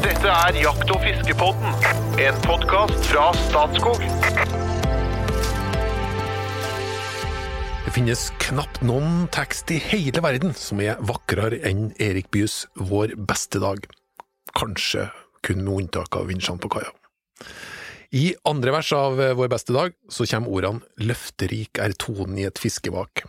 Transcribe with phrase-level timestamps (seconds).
[0.00, 1.74] Dette er Jakt- og fiskepodden,
[2.24, 4.00] en podkast fra Statskog.
[7.84, 13.12] Det finnes knapt noen tekst i hele verden som er vakrere enn Erik Byes Vår
[13.28, 13.84] beste dag.
[14.56, 15.10] Kanskje
[15.44, 16.94] kun med unntak av vinsjene på kaia.
[18.16, 22.62] I andre vers av Vår beste dag så kommer ordene Løfterik er tonen i et
[22.62, 23.26] fiskevak.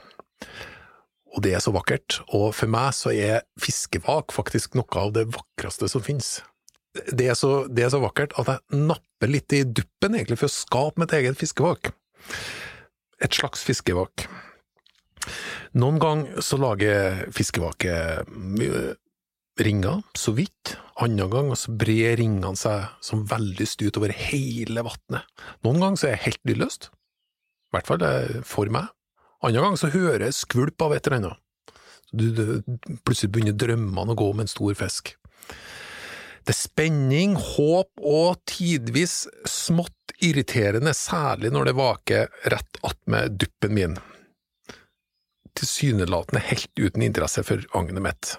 [1.36, 5.28] Og det er så vakkert, og for meg så er fiskevak faktisk noe av det
[5.36, 6.40] vakreste som finnes.
[6.92, 10.50] Det er så, det er så vakkert at jeg napper litt i duppen egentlig for
[10.50, 11.94] å skape mitt eget fiskevak.
[13.22, 14.26] Et slags fiskevak.
[15.78, 18.28] Noen ganger så lager fiskevaket
[19.62, 20.76] ringer, så vidt.
[21.02, 25.46] Andre ganger så brer ringene seg som vellyst utover hele vannet.
[25.66, 26.90] Noen ganger så er det helt lydløst.
[26.92, 28.92] I hvert fall er for meg.
[29.42, 31.40] Andre ganger så hører jeg skvulp av et eller annet.
[32.12, 32.44] Du, du,
[33.08, 35.14] plutselig begynner drømmene å gå om en stor fisk.
[36.42, 43.76] Det er spenning, håp og tidvis smått irriterende, særlig når det vaker rett attmed duppen
[43.78, 43.98] min.
[45.58, 48.34] Tilsynelatende helt uten interesse for agnet mitt.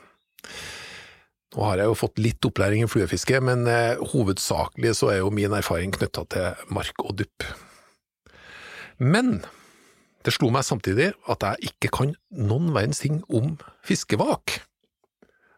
[1.53, 5.33] Nå har jeg jo fått litt opplæring i fluefiske, men eh, hovedsakelig så er jo
[5.35, 7.47] min erfaring knytta til mark og dupp.
[8.99, 9.43] Men
[10.25, 14.63] det slo meg samtidig at jeg ikke kan noen verdens ting om fiskevak.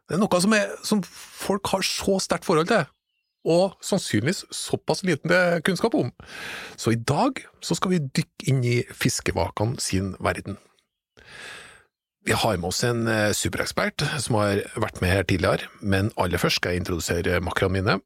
[0.09, 2.85] Det er noe som, er, som folk har så sterkt forhold til,
[3.49, 5.33] og sannsynligvis såpass liten
[5.65, 6.13] kunnskap om.
[6.77, 10.59] Så i dag så skal vi dykke inn i fiskevakene sin verden.
[12.25, 16.41] Vi har med oss en eh, superekspert som har vært med her tidligere, men aller
[16.41, 17.99] først skal jeg introdusere makkerne mine.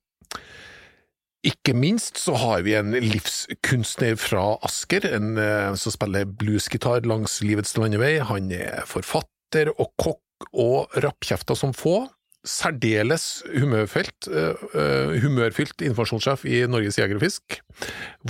[1.46, 7.38] Ikke minst så har vi en livskunstner fra Asker, en eh, som spiller bluesgitar langs
[7.46, 8.16] livets landevei.
[8.26, 12.06] Han er forfatter og kokk og rappkjefta som få.
[12.48, 17.58] Særdeles humørfelt, uh, humørfylt informasjonssjef i Norges Jeger og Fisk.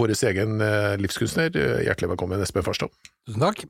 [0.01, 1.53] Vår egen uh, livskunstner.
[1.85, 2.91] Hjertelig velkommen, Espen Farstad.
[3.29, 3.67] Tusen takk.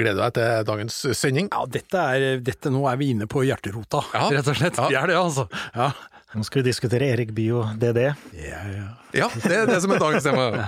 [0.00, 1.48] Gleder deg til dagens sending.
[1.54, 4.26] Ja, dette er, dette, nå er vi inne på hjerterota, Ja.
[4.34, 4.78] rett og slett.
[4.82, 4.88] Ja.
[4.90, 5.48] det er det, altså.
[5.76, 5.92] Ja,
[6.36, 8.02] Nå skal vi diskutere Erik Bye og DD.
[8.36, 8.88] ja, ja.
[9.16, 10.66] Ja, det er det som er dagens tema.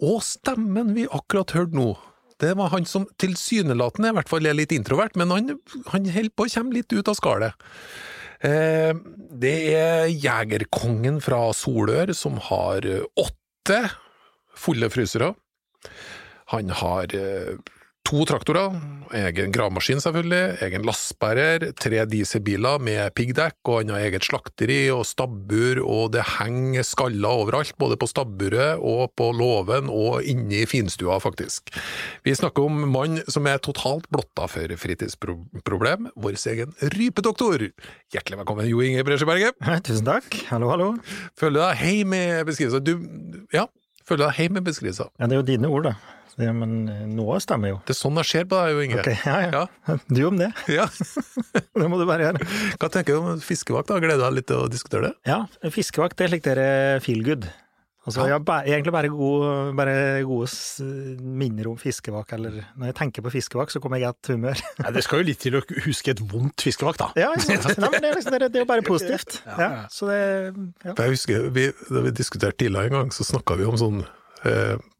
[0.00, 1.90] Og stemmen vi akkurat hørte nå,
[2.42, 5.56] det var han som tilsynelatende i hvert fall er litt introvert, men han,
[5.92, 7.68] han holder på å komme litt ut av skallet.
[8.44, 8.92] Eh,
[9.40, 12.84] det er jegerkongen fra Solør som har
[13.16, 13.80] åtte
[14.56, 15.32] fulle frysere.
[16.52, 17.56] Han har eh,
[18.06, 18.74] to traktorer,
[19.18, 25.80] egen gravemaskin selvfølgelig, egen lastebærer, tre dieselbiler med piggdekk, og annet eget slakteri og stabbur,
[25.82, 31.18] og det henger skaller overalt, både på stabburet og på låven og inne i finstua,
[31.22, 31.74] faktisk.
[32.26, 37.70] Vi snakker om mann som er totalt blotta for fritidsproblem, vår egen rypedoktor.
[38.14, 39.58] Hjertelig velkommen, Jo Inge Bresjeberget.
[39.88, 40.30] Tusen takk.
[40.52, 40.92] Hallo, hallo.
[41.38, 42.86] Føler deg hei med beskrivelser.
[42.86, 43.66] Du, ja,
[44.06, 45.10] føler deg hei med beskrivelser.
[45.18, 46.15] Ja, det er jo dine ord, da.
[46.36, 47.76] Det, men eh, noe stemmer jo.
[47.88, 49.00] Det er sånn det skjer på deg, Jo Inge.
[49.00, 49.98] Ok, ja, ja.
[50.18, 50.50] Du om det.
[50.78, 50.84] Ja.
[51.80, 52.48] Det må du bare gjøre.
[52.80, 53.88] Hva tenker du om fiskevakt?
[53.92, 54.00] da?
[54.02, 55.14] Gleder du deg litt til å diskutere det?
[55.32, 55.42] Ja,
[55.72, 56.66] fiskevakt, det er slik dere
[57.04, 57.48] feel good.
[58.06, 60.84] Altså, jeg har egentlig bare gode, bare gode
[61.40, 64.60] minner om fiskevak, eller når jeg tenker på fiskevak, så kommer jeg i godt humør.
[64.78, 67.08] Nei, det skal jo litt til å huske et vondt fiskevakt, da.
[67.18, 67.56] Ja, ja.
[67.66, 69.40] Nei, men det, er liksom, det, er- jo bare positivt.
[69.58, 70.20] Ja, så det,
[70.86, 70.94] ja.
[71.02, 74.04] Jeg husker, vi, Da vi diskuterte tidligere en gang, så snakka vi om sånn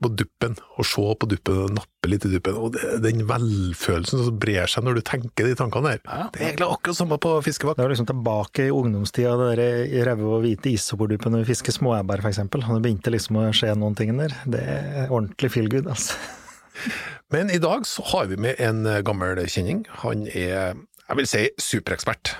[0.03, 2.59] på duppen, og se på duppen og nappe litt i duppen.
[2.61, 6.03] Og det, den velfølelsen som brer seg når du tenker de tankene der.
[6.05, 6.29] Ja.
[6.35, 7.81] Det er egentlig akkurat samme på fiskevakt.
[7.81, 11.77] Det er liksom tilbake i ungdomstida, det der røde og hvite isoporduppen når vi fisker
[11.77, 12.65] småebber, for eksempel.
[12.67, 14.35] Og det begynte liksom å skje noen ting der.
[14.47, 16.19] Det er ordentlig feel good, altså.
[17.35, 19.87] Men i dag så har vi med en eh, gammel kjenning.
[20.05, 20.77] Han er,
[21.09, 22.37] jeg vil si, superekspert.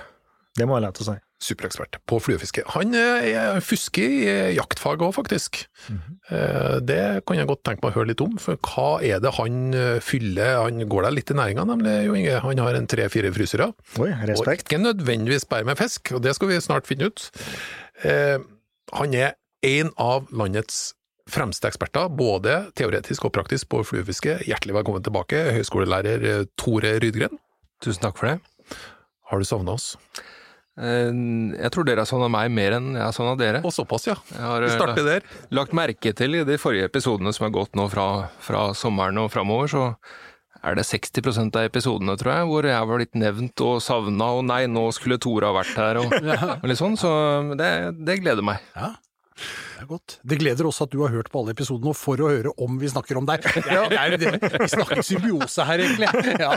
[0.57, 1.17] Det må jeg lett å si.
[1.37, 2.63] Superekspert på fluefiske.
[2.73, 5.59] Han eh, er fusker i eh, jaktfag òg, faktisk.
[5.93, 9.35] Eh, Det kan jeg godt tenke meg å høre litt om, for hva er det
[9.37, 9.59] han
[10.01, 12.39] fyller Han går deg litt i næringa, nemlig, Jo Inge.
[12.41, 13.69] Han har en tre-fire frysere.
[14.01, 14.65] Oi, respekt.
[14.65, 17.27] Og ikke nødvendigvis bare med fisk, og det skal vi snart finne ut.
[18.01, 18.39] Eh,
[18.97, 19.35] han er
[19.67, 20.95] en av landets
[21.29, 24.39] fremste eksperter, både teoretisk og praktisk på fluefiske.
[24.47, 27.37] Hjertelig velkommen tilbake, høyskolelærer Tore Rydgren.
[27.83, 28.77] Tusen takk for det.
[29.29, 29.91] Har du savna oss?
[30.77, 31.09] Eh,
[31.57, 33.63] Jeg tror dere er sånn av meg mer enn jeg er sånn av dere.
[33.65, 34.15] Og såpass, ja.
[34.29, 35.27] Vi eh, starter der.
[35.51, 38.07] lagt merke til i de forrige episodene som har gått nå fra,
[38.43, 39.85] fra sommeren og framover, så
[40.67, 44.45] er det 60% av episodene, tror jeg, hvor jeg var litt nevnt og savna, og
[44.49, 46.13] nei, nå skulle Tora vært her, og,
[46.61, 47.11] og litt sånn, så
[47.55, 47.69] det,
[48.03, 48.63] det gleder meg.
[48.75, 48.93] Ja.
[49.37, 50.15] Det er godt.
[50.27, 52.79] Det gleder oss at du har hørt på alle episodene, og for å høre om
[52.81, 53.45] vi snakker om deg.
[53.67, 56.09] Er, det er, det, vi snakker symbiose her, egentlig.
[56.37, 56.53] Ja.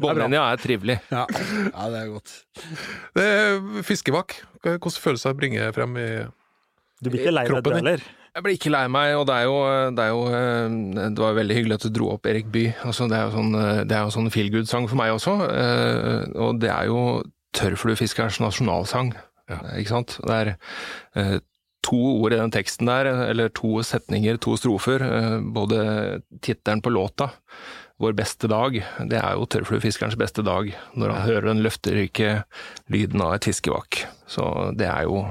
[0.00, 0.96] Båndlinja er trivelig.
[1.12, 1.24] Ja.
[1.30, 2.32] ja, det er godt.
[3.16, 6.08] Det er Fiskevak, hvordan følelser bringer jeg frem i
[7.04, 8.04] Du blir ikke lei deg, du heller?
[8.34, 9.58] Jeg blir ikke lei meg, og det er jo
[9.94, 12.72] Det, er jo, eh, det var veldig hyggelig at du dro opp Erik Bye.
[12.82, 15.36] Altså, det er jo sånn, eh, det er jo sånn feel good-sang for meg også.
[15.50, 17.04] eh, Og det er jo
[17.54, 19.12] tørrfluefiskerens nasjonalsang,
[19.50, 20.18] ikke sant.
[20.24, 20.50] Det er
[21.20, 21.38] eh,
[21.84, 25.02] to ord i den teksten der, eller to setninger, to strofer.
[25.04, 27.30] eh, Både tittelen på låta,
[28.00, 32.44] 'Vår beste dag', det er jo tørrfluefiskerens beste dag, når han hører den løfterike
[32.90, 34.06] lyden av et fiskevak.
[34.26, 35.26] Så det er jo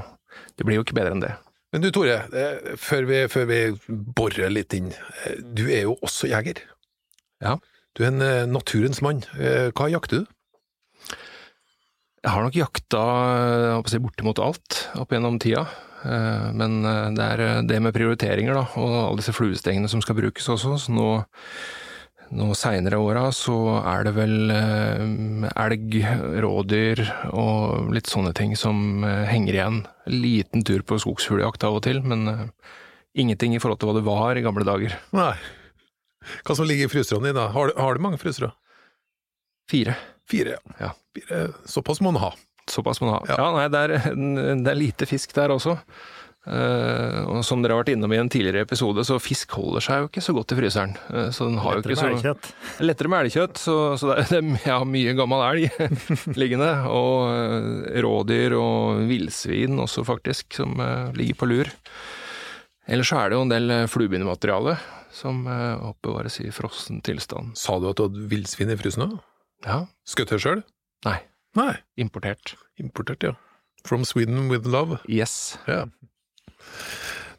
[0.58, 1.34] Det blir jo ikke bedre enn det.
[1.74, 3.60] Men du Tore, eh, før vi, før vi
[4.16, 4.92] borer litt inn,
[5.26, 6.62] eh, du er jo også jeger.
[7.42, 7.58] Ja.
[7.96, 9.24] Du er en eh, naturens mann.
[9.40, 10.26] Eh, Hva jakter du?
[12.24, 13.00] Jeg har nok jakta
[13.76, 15.66] å si, bortimot alt opp gjennom tida.
[16.08, 20.16] Eh, Men eh, det er det med prioriteringer, da, og alle disse fluestengene som skal
[20.22, 20.78] brukes også.
[20.80, 21.08] Så nå,
[22.34, 25.98] nå seinere i åra så er det vel eh, elg,
[26.46, 27.04] rådyr
[27.36, 29.82] og litt sånne ting som eh, henger igjen.
[30.08, 32.46] Liten tur på skogsfugljakt av og til, men eh,
[33.20, 34.96] ingenting i forhold til hva det var i gamle dager.
[35.12, 35.34] Nei.
[36.48, 37.50] Hva som ligger i fryserne dine?
[37.52, 38.54] Har, du- har du mange frysere?
[39.68, 40.00] Fire.
[40.30, 40.94] Fire, Ja.
[41.16, 42.34] Fire, såpass må en ha.
[42.70, 43.22] Såpass må en ha.
[43.30, 43.40] Ja.
[43.42, 44.12] Ja, nei, det er,
[44.66, 45.80] det er lite fisk der også.
[46.44, 50.02] Uh, og som dere har vært innom i en tidligere episode, så fisk holder seg
[50.02, 50.96] jo ikke så godt i fryseren.
[51.08, 52.50] Uh, så den har jo Lettere ikke så med elgkjøtt.
[52.90, 56.72] Lettere med elgkjøtt, så, så det er, det jeg har mye gammel elg liggende.
[56.92, 60.76] Og uh, rådyr og villsvin også, faktisk, som
[61.16, 61.72] ligger på lur.
[62.92, 64.76] Ellers så er det jo en del fluebindemateriale
[65.16, 67.54] som oppbevares i frossen tilstand.
[67.56, 69.22] Sa du at du hadde villsvin i frysen òg?
[69.66, 69.86] Ja.
[70.08, 70.64] Skutt det sjøl?
[71.06, 71.20] Nei.
[71.58, 71.74] Nei.
[72.02, 72.56] Importert.
[72.82, 73.34] Importert, ja.
[73.86, 75.00] From Sweden with love.
[75.08, 75.58] Yes.
[75.68, 75.86] Ja.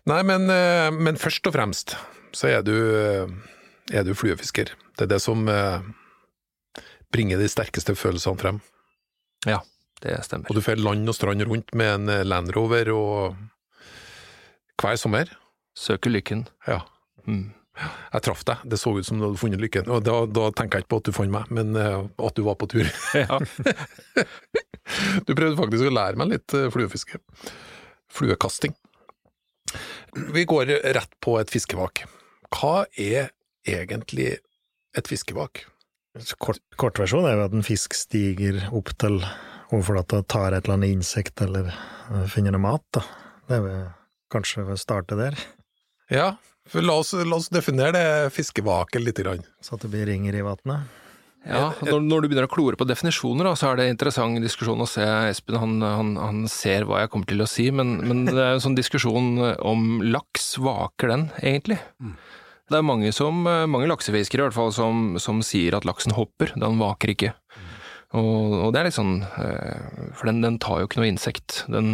[0.06, 1.96] Nei, men, eh, men først og fremst
[2.36, 3.30] så er du, eh,
[3.92, 4.74] er du fluefisker.
[4.98, 5.80] Det er det som eh,
[7.14, 8.60] bringer de sterkeste følelsene frem.
[9.46, 9.60] Ja,
[10.04, 10.50] Det stemmer.
[10.50, 13.36] Og du får land og strand rundt med en Land Rover og
[14.76, 15.30] hver sommer.
[15.78, 16.42] Søker lykken.
[16.68, 16.82] Ja.
[17.26, 17.54] Mm.
[17.74, 19.88] Jeg traff deg, det så ut som du hadde funnet lykken.
[19.90, 22.44] Og da, da tenker jeg ikke på at du fant meg, men uh, at du
[22.46, 22.86] var på tur.
[23.24, 23.40] Ja.
[25.24, 27.16] Du prøvde faktisk å lære meg litt eh, fluefiske.
[28.12, 28.74] Fluekasting.
[30.34, 32.02] Vi går rett på et fiskevak.
[32.52, 33.32] Hva er
[33.66, 34.36] egentlig
[34.94, 35.64] et fiskevak?
[36.38, 39.18] Kort, kortversjon er jo at en fisk stiger opp til
[39.72, 42.84] overflata og tar et eller annet insekt eller eh, finner noe mat.
[42.94, 43.02] Da.
[43.48, 43.84] Det er vel
[44.34, 45.38] kanskje vi starte der,
[46.12, 46.34] Ja,
[46.72, 49.20] la oss, la oss definere det fiskevaket litt.
[49.24, 49.44] Grann.
[49.60, 51.00] så at det blir ringer i vannet.
[51.44, 54.80] Ja, når, når du begynner å klore på definisjoner, da, så er det interessant diskusjon
[54.80, 55.04] å se.
[55.28, 58.56] Espen han, han, han ser hva jeg kommer til å si, men, men det er
[58.56, 60.54] en sånn diskusjon om laks.
[60.64, 61.76] Vaker den, egentlig?
[62.70, 66.54] Det er mange, som, mange laksefiskere i hvert fall som, som sier at laksen hopper,
[66.56, 67.34] den vaker ikke.
[68.14, 71.64] Og, og det er litt sånn eh, For den, den tar jo ikke noe insekt.
[71.72, 71.88] Den,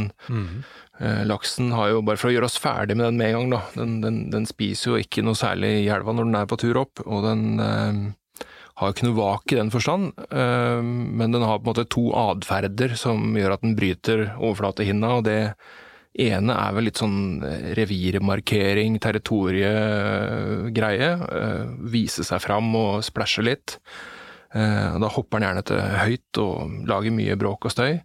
[1.00, 3.50] eh, laksen har jo, bare for å gjøre oss ferdig med den med en gang,
[3.56, 6.58] da, den, den, den spiser jo ikke noe særlig i elva når den er på
[6.60, 8.00] tur opp, og den eh,
[8.80, 12.04] har jo ikke noe vak i den forstand, men den har på en måte to
[12.16, 15.40] atferder som gjør at den bryter overflatehinna, og det
[16.24, 17.18] ene er vel litt sånn
[17.76, 21.10] revirmarkering, territoriegreie.
[21.12, 23.76] eh, Vise seg fram og splæsje litt.
[24.54, 28.00] Eh, Da hopper den gjerne til høyt og lager mye bråk og støy.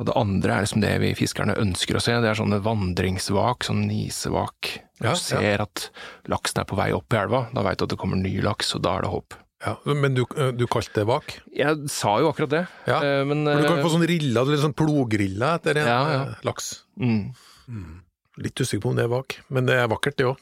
[0.00, 3.66] Og det andre er liksom det vi fiskerne ønsker å se, det er sånne vandringsvak,
[3.68, 4.78] sånn nisevak.
[5.02, 5.90] Når Ja, du ser at
[6.32, 8.74] laksen er på vei opp i elva, da veit du at det kommer ny laks,
[8.74, 9.34] og da er det håp.
[9.62, 10.24] Ja, men du,
[10.56, 11.36] du kalte det vak?
[11.54, 14.40] Jeg sa jo akkurat det, Ja, eh, men For du kan jo få sånn rilla,
[14.42, 16.22] eller sånn plogrilla etter en Ja, ja.
[16.32, 16.72] eh, laks.
[16.98, 18.00] mm,
[18.42, 20.40] Litt usikker på om det er vak, men det er vakkert det òg.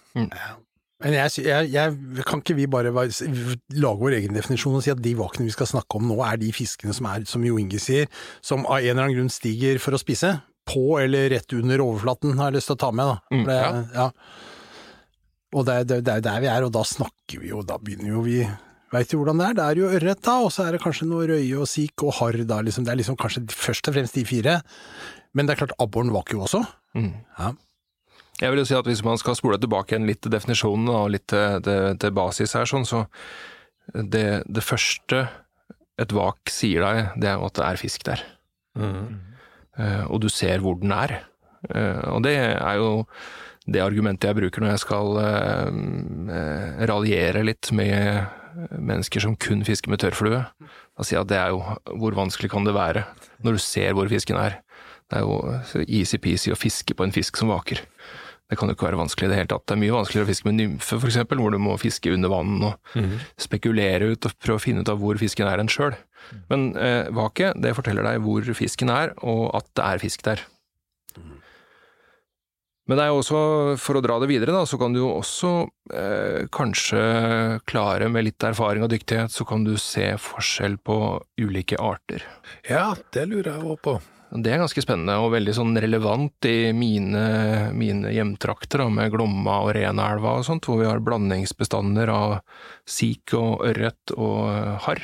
[1.01, 5.01] Men jeg, jeg, jeg, kan ikke vi bare lage vår egen definisjon og si at
[5.01, 7.81] de vakene vi skal snakke om nå, er de fiskene som er, som Jo Inge
[7.81, 8.11] sier,
[8.45, 10.35] som av en eller annen grunn stiger for å spise?
[10.69, 13.09] På eller rett under overflaten, har jeg lyst til å ta med.
[13.09, 13.37] da.
[13.37, 13.85] Mm, det, ja.
[13.97, 14.09] ja.
[15.57, 17.81] Og det, det, det er jo der vi er, og da snakker vi jo, da
[17.81, 18.43] begynner jo vi
[18.91, 19.55] Veit du hvordan det er?
[19.55, 22.17] Det er jo ørret, da, og så er det kanskje noe røye og sik og
[22.17, 22.57] harr, da.
[22.67, 22.83] Liksom.
[22.83, 24.57] Det er liksom kanskje først og fremst de fire.
[25.31, 26.65] Men det er klart, abboren vaker jo også.
[26.99, 27.13] mm.
[27.39, 27.53] Ja.
[28.41, 31.11] Jeg vil jo si at hvis man skal spole tilbake igjen litt til definisjonen og
[31.13, 31.61] litt til,
[32.01, 33.05] til, basis her, sånn, så
[33.93, 35.27] det, det første
[36.01, 38.25] et vak sier deg, det er at det er fisk der.
[38.81, 41.21] Eh, og du ser hvor den er.
[41.69, 43.05] Uh, og det er jo
[43.69, 48.25] det argumentet jeg bruker når jeg skal uh, raljere litt med
[48.73, 50.41] mennesker som kun fisker med tørrflue.
[50.41, 51.61] Da sier jeg at det er jo
[52.01, 53.05] hvor vanskelig kan det være
[53.45, 54.59] når du ser hvor fisken er.
[55.11, 57.83] Det er jo easy-peasy å fiske på en fisk som vaker.
[58.51, 59.65] Det kan jo ikke være vanskelig i det hele tatt.
[59.71, 62.57] Det er mye vanskeligere å fiske med nymfe, eksempel, hvor du må fiske under vann
[62.67, 62.95] og
[63.39, 65.95] spekulere ut og prøve å finne ut av hvor fisken er enn sjøl.
[66.51, 70.43] Men eh, vake, det forteller deg hvor fisken er, og at det er fisk der.
[72.91, 73.41] Men det er jo også,
[73.79, 75.51] for å dra det videre, da, så kan du jo også
[75.95, 77.03] eh, kanskje
[77.71, 80.97] klare med litt erfaring og dyktighet, så kan du se forskjell på
[81.39, 82.27] ulike arter.
[82.67, 84.01] Ja, det lurer jeg òg på.
[84.31, 87.23] Det er ganske spennende og veldig sånn relevant i mine,
[87.75, 92.37] mine hjemtrakter med Glomma og Renelva og sånt, hvor vi har blandingsbestander av
[92.87, 95.03] sik og ørret og eh, harr.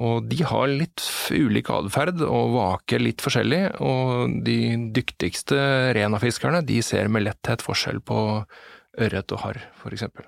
[0.00, 4.58] Og de har litt ulik atferd og vaker litt forskjellig, og de
[4.96, 5.60] dyktigste
[5.98, 8.20] renafiskerne de ser med letthet forskjell på
[8.96, 10.24] ørret og harr, for eksempel.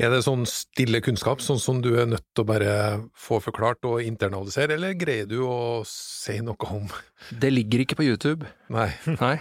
[0.00, 2.74] Er det sånn stille kunnskap, sånn som du er nødt til å bare
[3.18, 6.88] få forklart og internalisere, eller greier du å si noe om
[7.30, 8.48] Det ligger ikke på YouTube.
[8.72, 8.90] Nei.
[9.20, 9.36] Nei,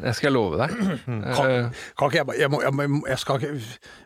[0.00, 0.76] det skal jeg love deg.
[1.06, 3.50] Kan, Eh, kan ikke jeg bare Jeg, må, jeg, må, jeg skal ikke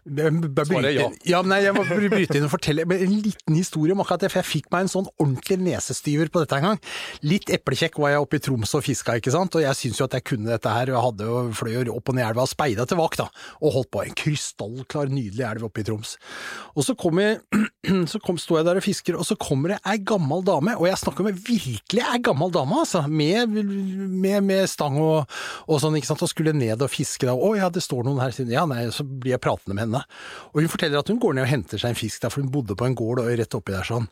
[0.04, 1.06] jeg bare bryte ja.
[1.28, 1.40] ja.
[1.46, 4.40] Nei, jeg må bryte inn og fortelle men en liten historie om akkurat det, for
[4.42, 6.80] jeg fikk meg en sånn ordentlig nesestyver på dette en gang.
[7.24, 10.08] Litt eplekjekk var jeg oppe i Troms og fiska, ikke sant, og jeg syns jo
[10.08, 12.50] at jeg kunne dette her, og jeg hadde jo fløy opp og ned elva og
[12.50, 13.28] speida til vakt, da,
[13.60, 14.02] og holdt på.
[14.04, 16.16] En krystallklar, nydelig elv oppe i Troms.
[16.74, 17.40] Og så kom jeg
[18.12, 20.88] så kom, sto jeg der og fisker, og så kommer det ei gammel dame, og
[20.90, 25.30] jeg snakker med virkelig ei gammel dame, altså, med, med, med stang og,
[25.68, 27.34] og sånn, ikke sant, og skulle ned og fiske da.
[27.36, 30.02] Å ja, det står noen her, ja nei, så blir jeg pratende med henne.
[30.52, 32.52] Og hun forteller at hun går ned og henter seg en fisk der, for hun
[32.54, 34.08] bodde på en gård og rett oppi der sånn.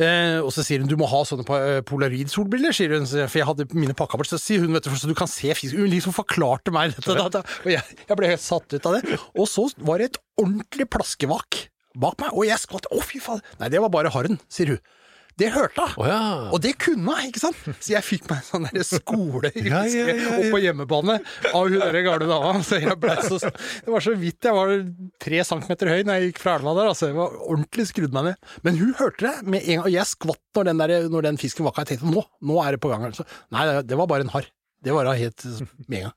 [0.00, 3.48] Eh, og så sier hun du må ha sånne eh, polaroid-solbriller, sier hun, for jeg
[3.48, 5.76] hadde mine pakka bort, så sier hun vet du, så du kan se fisk.
[5.78, 8.98] Hun liksom forklarte meg dette, da, da, og jeg, jeg ble helt satt ut av
[8.98, 9.18] det.
[9.34, 11.66] Og så var det et ordentlig plaskevak
[11.98, 14.82] bak meg, og jeg skvatt, å fy faen, nei det var bare harren, sier hun.
[15.38, 15.92] Det hørte hun.
[16.02, 16.20] Oh, ja.
[16.50, 17.58] Og det kunne hun, ikke sant?
[17.78, 21.18] Så jeg fikk meg en sånn der skole Ja, ja, opp på hjemmebane
[21.52, 22.52] av hun der gamle dama.
[22.66, 24.74] Så jeg ble så, det var så vidt jeg var
[25.22, 26.90] tre centimeter høy når jeg gikk fra elva der.
[26.92, 28.52] Altså, jeg var ordentlig skrudd meg ned.
[28.66, 31.38] Men hun hørte det med en gang, og jeg skvatt når den, der, når den
[31.40, 33.06] fisken var Jeg tenkte nå, nå er det på gang.
[33.12, 33.26] Altså.
[33.54, 34.46] Nei, det- var bare en harr.
[34.82, 35.44] Det var helt
[35.88, 36.16] med en gang.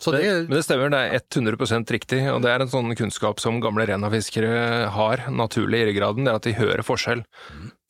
[0.00, 3.40] Så det, Men det stemmer, det er 100% riktig, og det er en sånn kunnskap
[3.42, 7.20] som gamle renafiskere har naturlig i ryggraden, det er at de hører forskjell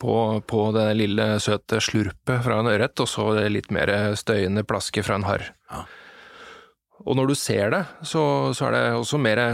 [0.03, 0.15] på,
[0.51, 5.07] på det lille søte slurpet fra en ørret, og så det litt mer støyende plasket
[5.07, 5.53] fra en harr.
[5.71, 5.85] Ja.
[7.07, 8.23] Og når du ser det, så,
[8.57, 9.45] så er det også mer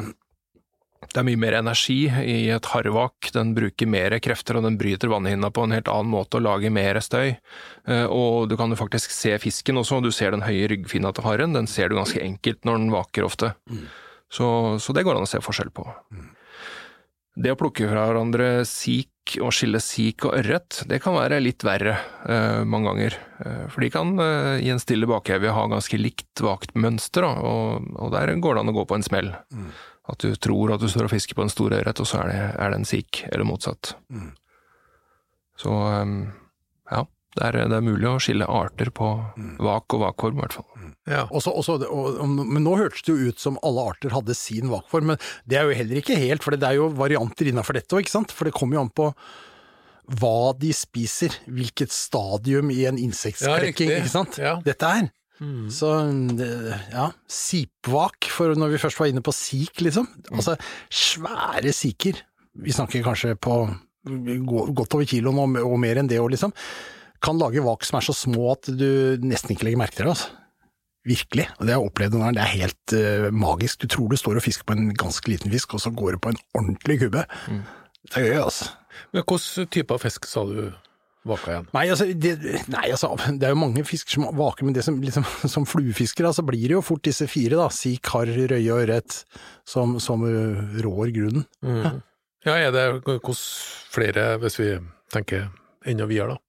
[1.17, 5.09] det er mye mer energi i et harvak, den bruker mer krefter og den bryter
[5.09, 7.39] vannhinna på en helt annen måte og lager mer støy.
[7.89, 11.25] Eh, Og du kan jo faktisk se fisken også, du ser den høye ryggfinna til
[11.25, 13.55] harren, den ser du ganske enkelt når den vaker ofte.
[14.29, 14.47] Så,
[14.83, 15.87] så det går an å se forskjell på.
[17.37, 21.65] Det å plukke fra hverandre sik og skille sik og ørret, det kan være litt
[21.67, 21.97] verre
[22.29, 23.17] eh, mange ganger.
[23.43, 27.35] Eh, for de kan eh, i en stille bakhevje ha ganske likt vagt mønster, da,
[27.43, 29.33] og, og der går det an å gå på en smell.
[30.07, 32.33] At du tror at du står og fisker på en stor ørret, og så er
[32.33, 33.97] det, er det en sik, eller motsatt.
[34.13, 34.33] Mm.
[35.59, 36.19] Så um,
[36.93, 37.01] ja,
[37.37, 39.09] det er, det er mulig å skille arter på
[39.63, 40.69] vak og vakform, i hvert fall.
[41.11, 41.25] ja.
[41.27, 45.13] Også, også, og, men nå hørtes det jo ut som alle arter hadde sin vakform,
[45.13, 48.07] men det er jo heller ikke helt, for det er jo varianter innafor dette òg,
[48.07, 48.33] ikke sant?
[48.37, 49.11] For det kommer jo an på
[50.21, 54.39] hva de spiser, hvilket stadium i en Ja, insektskrekking, ikke sant?
[54.39, 54.57] Ja.
[54.65, 55.09] Dette er.
[55.73, 55.91] Så
[56.93, 60.09] ja, sipvak, for når vi først var inne på sik, liksom.
[60.33, 60.57] Altså
[60.89, 62.23] svære siker.
[62.57, 63.59] Vi snakker kanskje på
[64.07, 66.55] godt over kiloen og, og mer enn det òg, liksom.
[67.25, 68.89] Kan lage vak som er så små at du
[69.25, 70.15] nesten ikke legger merke til det.
[70.17, 70.33] altså.
[71.07, 71.47] Virkelig.
[71.59, 72.37] Og det har jeg opplevd noen ganger.
[72.37, 73.85] Det er helt uh, magisk.
[73.85, 76.23] Du tror du står og fisker på en ganske liten fisk, og så går du
[76.25, 77.23] på en ordentlig kubbe.
[78.09, 78.73] Det er gøy, altså.
[79.13, 80.61] Men hvilken type av fisk sa du
[81.29, 81.69] vaka igjen?
[81.77, 82.33] Nei, altså, det,
[82.73, 86.33] nei, altså, det er jo mange fisker som vaker, men det som, liksom, som fluefiskere,
[86.37, 87.69] så blir det jo fort disse fire, da.
[87.75, 89.21] si kar, røye og ørret,
[89.69, 91.47] som, som uh, rår grunnen.
[92.47, 92.89] Ja, er det
[93.27, 93.45] hos
[93.91, 94.75] flere, hvis vi
[95.15, 95.49] tenker
[95.87, 96.46] enda videre, da?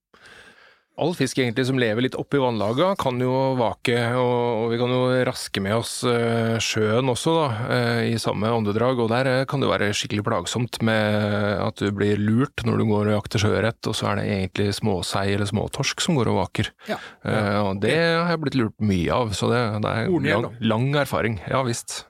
[0.98, 5.02] All fisk egentlig som lever litt oppi vannlaga kan jo vake, og, vi kan jo
[5.28, 7.44] raske med oss eh, sjøen også, da,
[7.76, 8.98] eh, i samme åndedrag.
[9.04, 12.86] Og der eh, kan det være skikkelig plagsomt med at du blir lurt når du
[12.90, 16.40] går og jakter sjøørret, og så er det egentlig småsei eller småtorsk som går og
[16.42, 16.72] vaker.
[16.90, 16.98] Ja.
[17.22, 20.90] Eh, og det har jeg blitt lurt mye av, så det, det er lang, lang
[21.06, 21.38] erfaring.
[21.46, 22.00] Ja visst.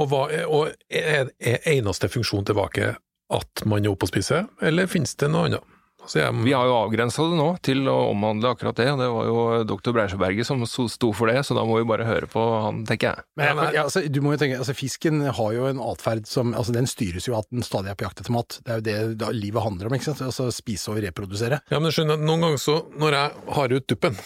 [0.00, 2.94] Og, hva og er, er eneste funksjon tilbake
[3.36, 5.72] at man er oppe og spiser, eller finnes det noe annet?
[6.14, 9.26] Jeg, Vi har jo avgrensa det nå til å omhandle akkurat det, og det var
[9.30, 12.44] jo doktor Breisjøberget som sto sto for det, så da må vi bare høre på
[12.66, 13.26] han, tenker jeg.
[13.40, 16.54] Men, Ja, ja, altså, du må jo tenke, altså, Fisken har jo en atferd som
[16.54, 18.60] altså, Den styres jo av at den stadig er på jakt etter mat.
[18.64, 19.96] Det er jo det da, livet handler om.
[19.98, 20.22] ikke sant?
[20.26, 21.60] Altså Spise og reprodusere.
[21.72, 24.18] Ja, men skjønner, noen ganger så, når jeg har ut duppen,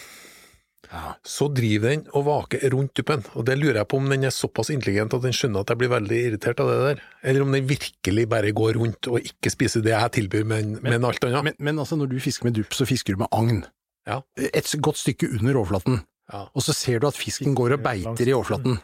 [0.90, 1.12] Ja.
[1.22, 4.34] så driver den og vaker rundt tuppen, Og det lurer jeg på om den er
[4.34, 7.02] såpass intelligent at den skjønner at jeg blir veldig irritert av det der.
[7.22, 11.06] Eller om den virkelig bare går rundt og ikke spiser det jeg tilbyr, men, men,
[11.06, 11.46] alt annet.
[11.46, 13.62] Men, men altså, når du fisker med dupp, så fisker du med agn.
[14.10, 14.18] Ja.
[14.50, 16.02] Et godt stykke under overflaten.
[16.32, 16.46] Ja.
[16.54, 18.80] Og så ser du at fisken går og beiter i overflaten.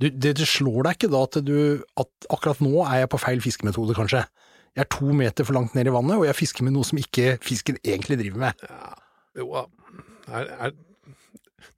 [0.00, 1.58] Du, det, det slår deg ikke da at du
[2.00, 4.24] at akkurat nå er jeg på feil fiskemetode, kanskje.
[4.74, 6.98] Jeg er to meter for langt ned i vannet, og jeg fisker med noe som
[6.98, 8.64] ikke fisken egentlig driver med.
[9.38, 9.62] Jo, ja.
[10.40, 10.74] er, er,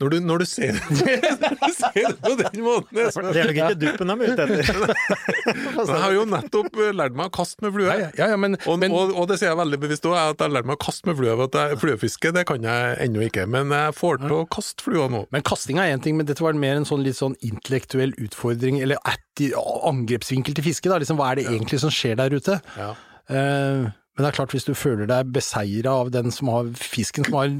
[0.01, 3.79] når, du, når du ser det ser det på den måten Det er nok ikke
[3.81, 4.93] duppen de er ute etter.
[5.87, 7.87] Jeg har jo nettopp eh, lært meg å kaste med flue.
[7.89, 10.37] Ja, ja, ja, men, Og, men og, og det sier jeg veldig bevisst òg, at
[10.41, 11.37] jeg har lært meg å kaste med flue.
[11.47, 15.07] at jeg- Fluefiske det kan jeg ennå ikke, men jeg får til å kaste flua
[15.13, 15.25] nå.
[15.35, 18.81] Men kasting er én ting, men dette var mer en sånn litt sånn intellektuell utfordring,
[18.85, 19.01] eller
[19.87, 20.99] angrepsvinkel til fiske, da.
[21.03, 22.59] Liksom, hva er det egentlig som skjer der ute?
[22.79, 22.91] Ja.
[23.29, 23.87] Eh,
[24.17, 27.35] men det er klart, hvis du føler deg beseira av den som har fisken, som
[27.37, 27.51] har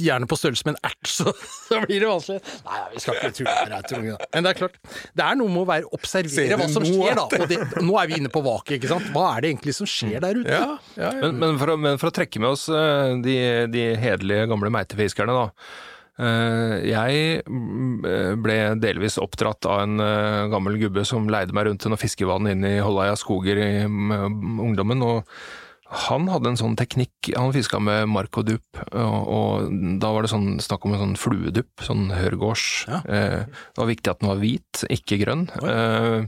[0.00, 1.34] gjerne på størrelse med en ert, så,
[1.68, 2.54] så blir det vanskelig.
[2.64, 4.28] Nei, vi skal ikke tulle med det, Trond jeg.
[4.32, 4.78] Men det er klart,
[5.12, 7.26] det er noe med å være observere hva som skjer, da.
[7.28, 9.10] Og det, nå er vi inne på vaket, ikke sant.
[9.12, 10.56] Hva er det egentlig som skjer der ute?
[10.56, 11.10] Ja, ja, ja.
[11.20, 13.36] Men, men, for å, men for å trekke med oss eh, de,
[13.76, 15.76] de hederlige gamle meitefiskerne, da.
[16.16, 21.84] Eh, Jeg mm, ble delvis oppdratt av en eh, gammel gubbe som leide meg rundt
[21.84, 25.04] til noen fiskevann inne i Holleia skoger i mm, ungdommen.
[25.04, 25.36] og
[25.86, 30.56] han hadde en sånn teknikk, han fiska med mark og og, da var det sånn,
[30.62, 32.64] snakk om en sånn fluedupp, sånn hørgårds.
[32.90, 33.02] Ja.
[33.06, 35.46] Eh, det var viktig at den var hvit, ikke grønn.
[35.62, 36.26] Eh,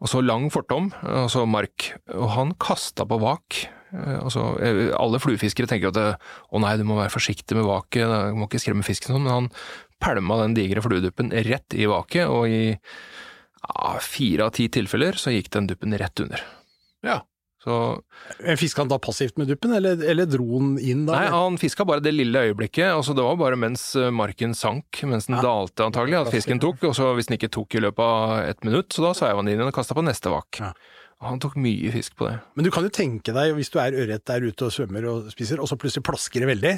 [0.00, 1.92] og så lang fortom, og så mark.
[2.16, 3.60] Og han kasta på vak.
[3.92, 4.54] Altså,
[4.96, 6.08] alle fluefiskere tenker at det,
[6.50, 9.34] å nei, du må være forsiktig med vaket, du må ikke skremme fisken sånn, men
[9.34, 9.50] han
[10.00, 15.34] pælma den digre flueduppen rett i vaket, og i ja, fire av ti tilfeller så
[15.34, 16.46] gikk den duppen rett under.
[17.06, 17.20] Ja.
[17.60, 17.74] Så
[18.56, 21.12] Fiska han da passivt med duppen, eller, eller dro han inn da?
[21.12, 21.34] Nei, eller?
[21.36, 22.86] han fiska bare det lille øyeblikket.
[22.88, 25.42] altså Det var bare mens eh, marken sank, mens den Ja.
[25.44, 26.80] dalte antagelig, at fisken tok.
[26.88, 29.52] Og så hvis den ikke tok i løpet av et minutt, så da sveiva han
[29.52, 30.62] inn og kasta på neste vak.
[30.64, 30.72] Ja.
[31.20, 32.38] Han tok mye fisk på det.
[32.56, 35.26] Men du kan jo tenke deg, hvis du er ørret der ute og svømmer og
[35.34, 36.72] spiser, og så plutselig plasker det veldig,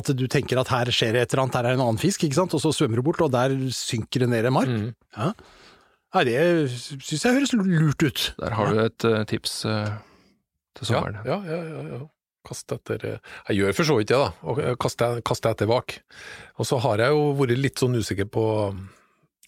[0.00, 2.24] at du tenker at her skjer det et eller annet, her er en annen fisk,
[2.26, 4.74] ikke sant, og så svømmer du bort, og der synker det ned en mark.
[4.74, 4.90] Mm.
[5.14, 5.30] Ja.
[6.16, 6.36] Nei, det
[6.72, 8.26] syns jeg høres lurt ut.
[8.42, 9.94] Der har du et uh, tips eh,
[10.76, 11.18] til Ja, sommeren.
[11.26, 12.02] ja, ja, ja, ja.
[12.46, 14.28] Kaste etter eh, Jeg gjør for så vidt det, da.
[14.46, 15.96] Og eh, kaste, kaste etter vak.
[16.62, 18.44] Og så har jeg jo vært litt sånn usikker på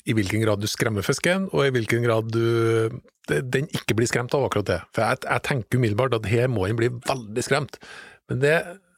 [0.08, 2.88] i hvilken grad du skremmer fisken, og i hvilken grad du,
[3.28, 4.78] den ikke blir skremt av akkurat det.
[4.96, 7.76] For jeg, jeg tenker umiddelbart at her må den bli veldig skremt.
[8.32, 8.54] Men det,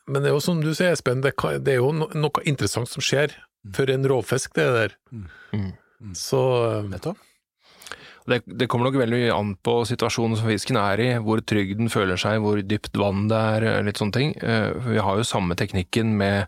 [0.07, 2.45] men det er jo som du sier, Espen, det, kan, det er jo no, noe
[2.47, 3.35] interessant som skjer
[3.75, 4.95] for en rovfisk, det der.
[5.51, 5.73] Mm.
[6.17, 6.39] Så
[6.71, 7.19] eh, Nettopp.
[8.31, 11.91] Det, det kommer nok veldig an på situasjonen som fisken er i, hvor trygg den
[11.93, 14.37] føler seg, hvor dypt vann det er, eh, litt sånne ting.
[14.39, 16.47] Eh, Vi har jo samme teknikken med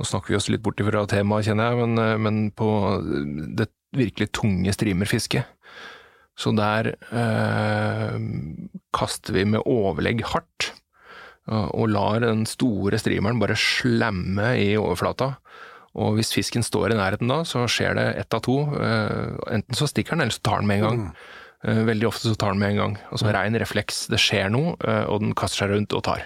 [0.00, 2.68] Nå snakker vi oss litt bort fra temaet, kjenner jeg, men, eh, men på
[3.54, 5.44] det virkelig tunge streamerfisket.
[6.34, 8.16] Så der eh,
[8.96, 10.72] kaster vi med overlegg hardt,
[11.52, 15.34] og, lar den store streameren bare slemme i overflata.
[15.94, 18.58] Og hvis fisken står i nærheten da, så skjer det ett av to.
[18.80, 21.02] Eh, enten så stikker den, eller så tar den med en gang.
[21.68, 22.94] Eh, veldig ofte så tar den med en gang.
[23.12, 24.06] Altså rein refleks.
[24.08, 26.24] Det skjer noe, eh, og den kaster seg rundt og tar.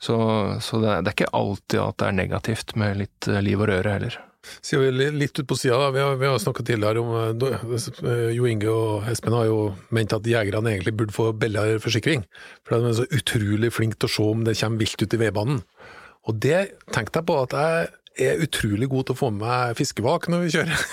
[0.00, 0.16] Så,
[0.64, 3.68] så det, er- det er ikke alltid at det er negativt med litt liv og
[3.68, 4.16] røre heller.
[4.64, 7.42] Sier vi litt ut på sida, vi har, vi har snakket tidligere om
[8.32, 9.58] Jo Inge og Espen har jo
[9.92, 12.22] ment at jegerne egentlig burde få billigere forsikring,
[12.64, 15.20] for de er så utrolig flinke til å se om det kommer vilt ut i
[15.20, 15.60] veibanen.
[16.28, 17.90] Og det tenkte jeg på at jeg
[18.22, 20.86] er utrolig god til å få med meg fiskevak når vi kjører.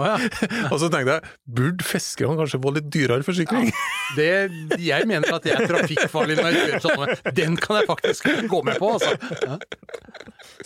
[0.00, 0.16] Oh, ja.
[0.72, 3.70] og så tenkte jeg, burde fiskerne kanskje få litt dyrere forsikring?
[4.16, 4.28] Det,
[4.80, 7.34] jeg mener at jeg er trafikkfarlig når jeg kjører sånn.
[7.36, 9.16] Den kan jeg faktisk gå med på, altså.
[9.44, 9.58] Ja.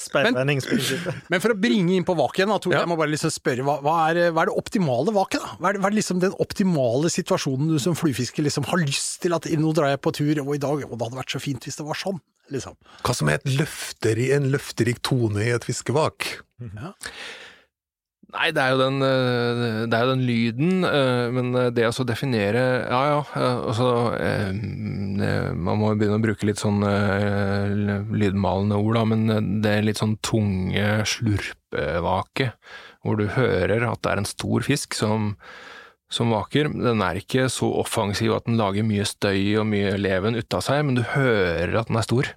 [0.00, 1.24] Sperrvenningsprinsippet.
[1.32, 2.82] Men for å bringe inn på vak igjen, da, Tor, Ja.
[2.84, 5.40] jeg må bare liksom spørre, hva, hva, er, hva er det optimale vaket?
[5.44, 5.56] da?
[5.60, 9.34] Hva er, hva er liksom den optimale situasjonen du som fluefisker liksom har lyst til
[9.36, 11.64] at nå drar jeg på tur, og i dag, og det hadde vært så fint
[11.64, 12.20] hvis det var sånn,
[12.52, 12.76] liksom.
[13.04, 16.28] Hva som er et løfteri, en løfterik tone i et fiskevak?
[18.34, 22.06] Nei, det er jo den, eh, det er jo den lyden, eh, men det å
[22.06, 26.82] definere Ja ja, eh, altså eh, eh, Man må jo begynne å bruke litt sånn
[26.88, 32.50] eh, lydmalende ord, da, men det er litt sånn tunge slurpevake,
[33.04, 35.36] hvor du hører at det er en stor fisk som
[36.14, 36.70] som vaker.
[36.72, 40.62] Den er ikke så offensiv at den lager mye støy og mye leven ut av
[40.64, 42.30] seg, men du hører at den er stor.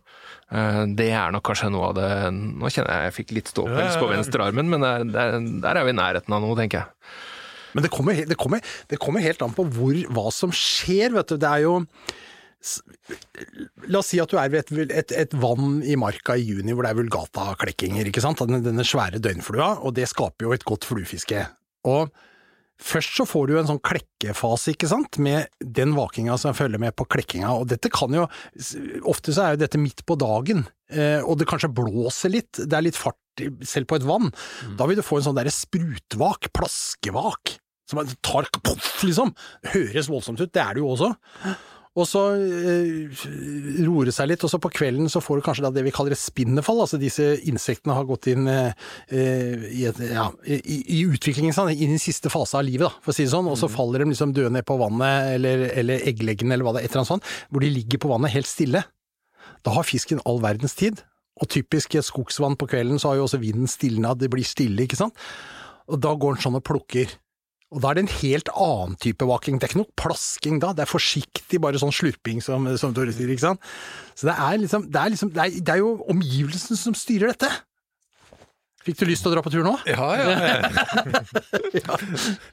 [0.50, 3.98] Eh, Det er nok kanskje noe av det Nå kjenner jeg jeg fikk litt ståpels
[4.00, 7.18] på venstre armen, men der, der, der er vi i nærheten av noe, tenker jeg.
[7.76, 11.30] Men det kommer, det kommer, det kommer helt an på hvor, hva som skjer, vet
[11.30, 11.38] du.
[11.38, 11.76] Det er jo
[13.88, 16.74] La oss si at du er ved et, et, et vann i marka i juni
[16.74, 18.42] hvor det er vulgata-klekkinger, ikke sant?
[18.42, 21.44] Denne, denne svære døgnflua, og det skaper jo et godt fluefiske.
[21.88, 22.10] Og
[22.82, 26.96] først så får du en sånn klekkefase, ikke sant, med den vakinga som følger med
[26.98, 28.28] på klekkinga, og dette kan jo
[29.08, 32.78] Ofte så er jo dette midt på dagen, eh, og det kanskje blåser litt, det
[32.78, 33.18] er litt fart
[33.70, 34.32] selv på et vann.
[34.80, 39.34] Da vil du få en sånn derre sprutvak, plaskevak, som tar poff, liksom.
[39.72, 41.12] Høres voldsomt ut, det er det jo også.
[41.98, 43.24] Og så eh,
[43.88, 46.14] roer det seg litt, og så på kvelden så får du kanskje det vi kaller
[46.14, 46.84] et spinnefall.
[46.84, 51.74] Altså disse insektene har gått inn eh, eh, i, et, ja, i, i utviklingen, sånn,
[51.74, 53.50] inn i siste fase av livet, da, for å si det sånn.
[53.50, 56.86] Og så faller de liksom døde ned på vannet, eller, eller eggleggene, eller hva det
[56.86, 58.86] er, et eller annet sånt, hvor de ligger på vannet helt stille.
[59.66, 61.02] Da har fisken all verdens tid.
[61.42, 64.46] Og typisk i et skogsvann på kvelden så har jo også vinden stilna, det blir
[64.46, 65.18] stille, ikke sant.
[65.90, 67.10] Og da går den sånn og plukker.
[67.76, 69.58] Og da er det en helt annen type vaking.
[69.60, 73.12] Det er ikke noe plasking da, det er forsiktig, bare sånn slurping som, som Tore
[73.12, 73.72] sier, ikke sant.
[74.16, 77.34] Så det er liksom, det er liksom, det er, det er jo omgivelsene som styrer
[77.34, 77.50] dette.
[78.88, 79.74] Fikk du lyst til å dra på tur nå?
[79.84, 80.36] Ja, ja.
[81.76, 81.98] ja.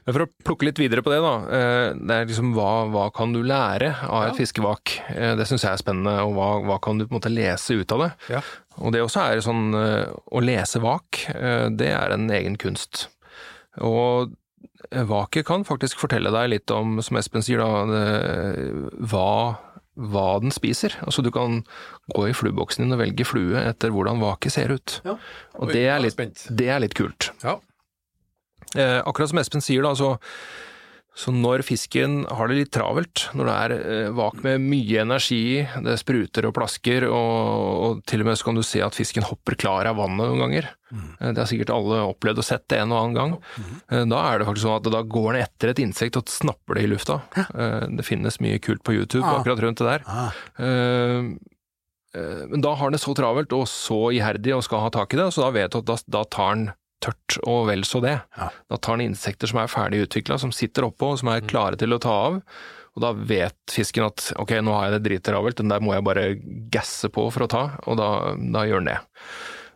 [0.11, 1.31] for å plukke litt videre på det, da.
[1.47, 4.97] eh, Det er liksom hva, hva kan du lære av et fiskevak?
[5.15, 7.77] Eh, Det syns jeg er spennende, og hva, hva kan du på en måte lese
[7.79, 8.11] ut av det?
[8.35, 8.43] Ja.
[8.83, 11.23] Og det også er sånn eh, Å lese vak,
[11.79, 13.05] det er en egen kunst.
[13.79, 14.35] Og
[15.09, 18.01] vaket kan faktisk fortelle deg litt om, som Espen sier, da,
[19.11, 19.29] hva,
[19.95, 20.97] hva den spiser.
[21.05, 21.61] Altså du kan
[22.13, 24.99] gå i flueboksen din og velge flue etter hvordan vaket ser ut.
[25.07, 25.15] Ja.
[25.59, 27.31] Og det er, litt, det er litt kult.
[27.45, 27.59] ja.
[28.75, 30.15] Eh, akkurat som Espen sier, da, så,
[31.15, 35.63] så når fisken har det litt travelt, når det er eh, vak med mye energi
[35.85, 37.45] det spruter og plasker, og,
[37.85, 40.43] og til og med så kan du se at fisken hopper klar av vannet noen
[40.43, 40.67] ganger.
[40.91, 41.07] mm.
[41.31, 43.37] det har sikkert alle opplevd og sett det en og annen gang.
[43.55, 44.11] Mm.
[44.11, 46.85] da er det faktisk sånn at da går den etter et insekt og snapper det
[46.85, 47.21] i lufta.
[47.45, 49.39] Eh, det finnes mye kult på YouTube Ah.
[49.39, 50.03] akkurat rundt det der.
[50.05, 50.31] Ah.
[50.59, 51.19] Eh,
[52.15, 55.13] eh, men da har den det så travelt og så iherdig og skal ha tak
[55.13, 56.67] i det, så da vet du at da, da tar den
[57.05, 58.17] tørt og vel så det.
[58.37, 58.49] Ja.
[58.71, 61.79] Da tar den insekter som er ferdig utvikla, som sitter oppå og som er klare
[61.79, 62.39] til å ta av.
[62.95, 66.05] Og da vet fisken at ok, nå har jeg det drittravelt, den der må jeg
[66.07, 66.29] bare
[66.71, 68.09] gasse på for å ta, og da,
[68.55, 69.01] da gjør den det.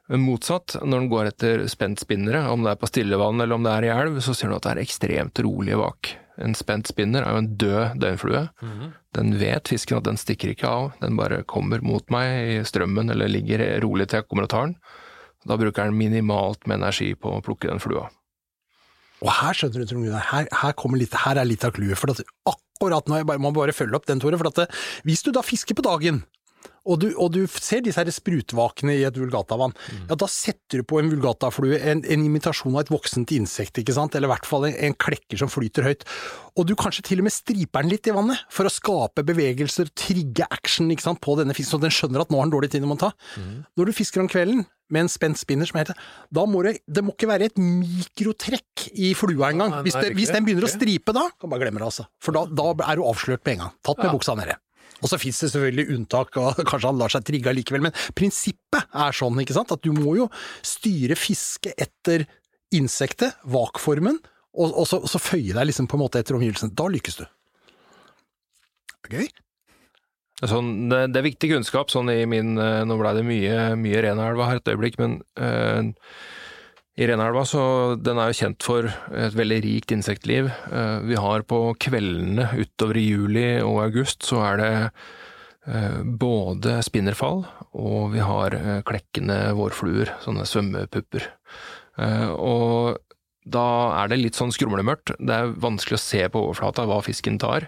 [0.10, 3.68] Men motsatt, når den går etter spent spinnere, om det er på stillevann eller om
[3.68, 6.14] det er i elv, så ser du at det er ekstremt rolige vak.
[6.40, 8.42] En spent spinner er jo en død døgnflue.
[9.18, 13.12] Den vet fisken at den stikker ikke av, den bare kommer mot meg i strømmen
[13.14, 14.78] eller ligger rolig til jeg kommer og tar den.
[15.48, 18.10] Da bruker han minimalt med energi på å plukke den flua.
[19.20, 22.00] Og her skjønner du, Trond Gunnar, her, her, litt, her er litt av clouet.
[22.00, 24.40] For at akkurat nå, jeg bare, må bare følge opp den, Tore.
[24.40, 24.68] For at det,
[25.08, 26.24] hvis du da fisker på dagen,
[26.86, 29.74] og du, og du ser disse her sprutvakene i et vulgatavann,
[30.10, 33.94] ja da setter du på en vulgataflue, en, en imitasjon av et voksent insekt, ikke
[33.96, 36.06] sant, eller i hvert fall en, en klekker som flyter høyt.
[36.60, 39.92] Og du kanskje til og med striper den litt i vannet, for å skape bevegelser,
[39.96, 42.72] trigge action ikke sant, på denne fisken, så den skjønner at nå har den dårlig
[42.74, 43.14] tid den må ta.
[43.80, 45.94] Når du fisker om kvelden, med en spent spinner som heter
[46.34, 47.60] Da må det, det må ikke være et
[48.10, 49.76] mikrotrekk i flua engang.
[49.86, 52.08] Hvis, det, hvis den begynner å stripe da, kan bare glemme det, altså.
[52.24, 53.76] For da, da er du avslørt med en gang.
[53.86, 54.16] Tatt med Ja.
[54.18, 54.56] buksa nede.
[55.00, 59.00] Og så fins det selvfølgelig unntak, og kanskje han lar seg trigge likevel, men prinsippet
[59.06, 60.30] er sånn, ikke sant, at du må jo
[60.66, 62.28] styre fisket etter
[62.76, 64.20] insektet, vakformen,
[64.60, 66.74] og, og så, så føye deg liksom på en måte etter omgivelsene.
[66.78, 67.28] Da lykkes du.
[69.10, 69.30] Gøy.
[70.48, 74.04] Sånn, det, det er viktig kunnskap sånn i min eh, Nå blei det mye, mye
[74.06, 75.90] Renaelva her et øyeblikk, men eh,
[77.00, 77.62] i Renelva, så
[77.96, 80.50] den er jo kjent for et veldig rikt insektliv.
[80.68, 86.82] Eh, vi har på kveldene utover i juli og august så er det eh, både
[86.84, 91.30] spinnerfall og vi har eh, klekkende vårfluer, sånne svømmepupper.
[92.00, 92.96] Og
[93.44, 93.66] da
[94.00, 95.18] er det litt sånn skrumlemørkt.
[95.20, 97.68] Det er vanskelig å se på overflata hva fisken tar,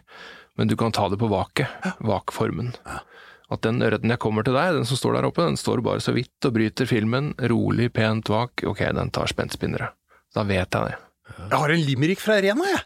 [0.56, 1.68] men du kan ta det på vaket,
[2.00, 2.72] vakformen.
[3.52, 6.04] At den ørreten jeg kommer til deg, den som står der oppe, den står bare
[6.04, 9.90] så vidt og bryter filmen, rolig, pent vak, ok, den tar spentspinnere.
[10.32, 11.00] Da vet jeg det.
[11.32, 12.82] Jeg har en limerick fra Arena, jeg.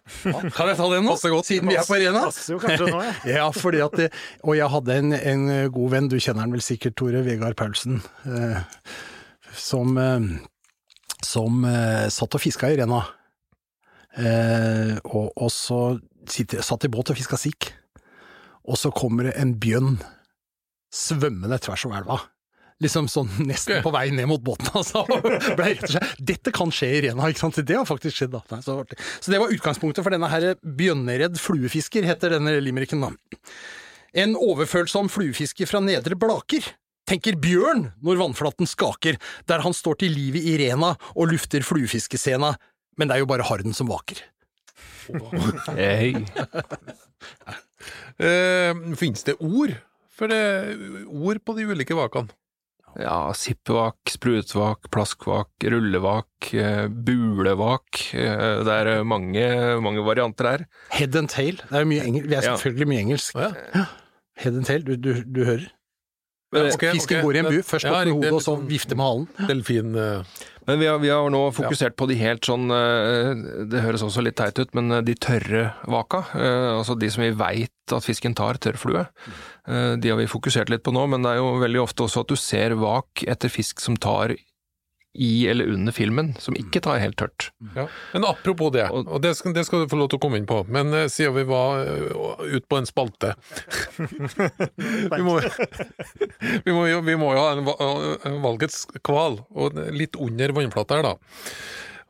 [0.54, 1.16] Kan jeg ta den nå?
[1.18, 2.24] Siden vi er på Arena.
[2.30, 3.36] Passer jo kanskje nå, jeg.
[3.36, 4.10] Ja, fordi at det,
[4.46, 8.02] og jeg hadde en, en god venn, du kjenner han vel sikkert, Tore, Vegard Paulsen,
[8.26, 8.60] eh,
[9.54, 10.28] som, eh,
[11.26, 13.04] som eh, satt og fiska i Rena.
[14.16, 15.82] Eh, og, og så
[16.32, 17.70] sitter, satt i båt og fiska sikk,
[18.66, 19.98] og så kommer det en bjønn
[20.94, 22.20] svømmende tvers over elva.
[22.84, 25.06] Liksom sånn nesten på vei ned mot båten, altså.
[25.08, 27.62] Ble rett og slett, dette kan skje i Rena, ikke sant?
[27.64, 28.44] Det har faktisk skjedd, da.
[28.52, 28.82] Nei, så,
[29.24, 33.14] så det var utgangspunktet for denne her bjønneredd fluefisker, heter denne limericken, da.
[34.16, 36.68] En overfølsom fluefisker fra Nedre Blaker
[37.10, 42.56] tenker bjørn når vannflaten skaker, der han står til livet i Rena og lufter fluefiskescena,
[43.00, 44.24] men det er jo bare harden som vaker.
[45.76, 46.26] Hey.
[48.18, 49.76] uh, Fins det ord
[50.16, 50.42] for det,
[51.08, 52.32] ord på de ulike vakene?
[52.96, 58.00] Ja, sippvak, sprutvak, plaskvak, rullevak, eh, bulevak.
[58.16, 59.44] eh, Det er mange,
[59.84, 60.66] mange varianter her.
[60.96, 61.58] Head and tail.
[61.60, 62.30] Det er mye engelsk.
[62.32, 63.36] Det er selvfølgelig mye engelsk.
[63.36, 63.86] Ja.
[64.40, 65.68] Head and tail, du, du, du hører.
[66.54, 67.24] Men, okay, Fisken okay.
[67.26, 69.28] går i en bu, først Ja, opp med hodet, og så vifte med halen.
[69.50, 73.32] Delfin eh, men vi, har, vi har nå fokusert på de helt sånn eh,
[73.70, 76.24] Det høres også litt teit ut, men eh, de tørre vaka.
[76.38, 79.04] eh, Altså de som vi veit at fisken tar, tørrflue.
[80.02, 82.32] De har vi fokusert litt på nå, men det er jo veldig ofte også at
[82.34, 84.34] du ser vak etter fisk som tar
[85.16, 87.50] i eller under filmen, som ikke tar helt tørt.
[87.76, 87.88] Ja.
[88.14, 90.48] Men apropos det, Og- det skal, det skal du få lov til å komme inn
[90.50, 93.34] på, men uh, siden vi var uh, ut på en spalte
[95.16, 95.40] vi, må,
[96.66, 97.66] vi, må jo, vi må jo ha en,
[98.28, 101.16] en valgets kval, og litt under vannflata her, da.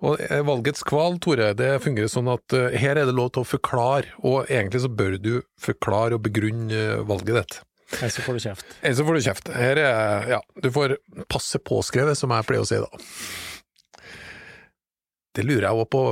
[0.05, 3.45] Og eh, Valgets kval, Tore, det fungerer sånn at uh, her er det lov til
[3.45, 7.57] å forklare, og egentlig så bør du forklare og begrunne eh, valget ditt.
[7.91, 8.65] Så får du kjeft.
[8.81, 9.49] Ellers så får du kjeft.
[9.55, 10.97] Her er, ja, du får
[11.31, 13.01] passe påskrevet, som jeg pleier å si da.
[15.35, 16.03] Det lurer jeg også på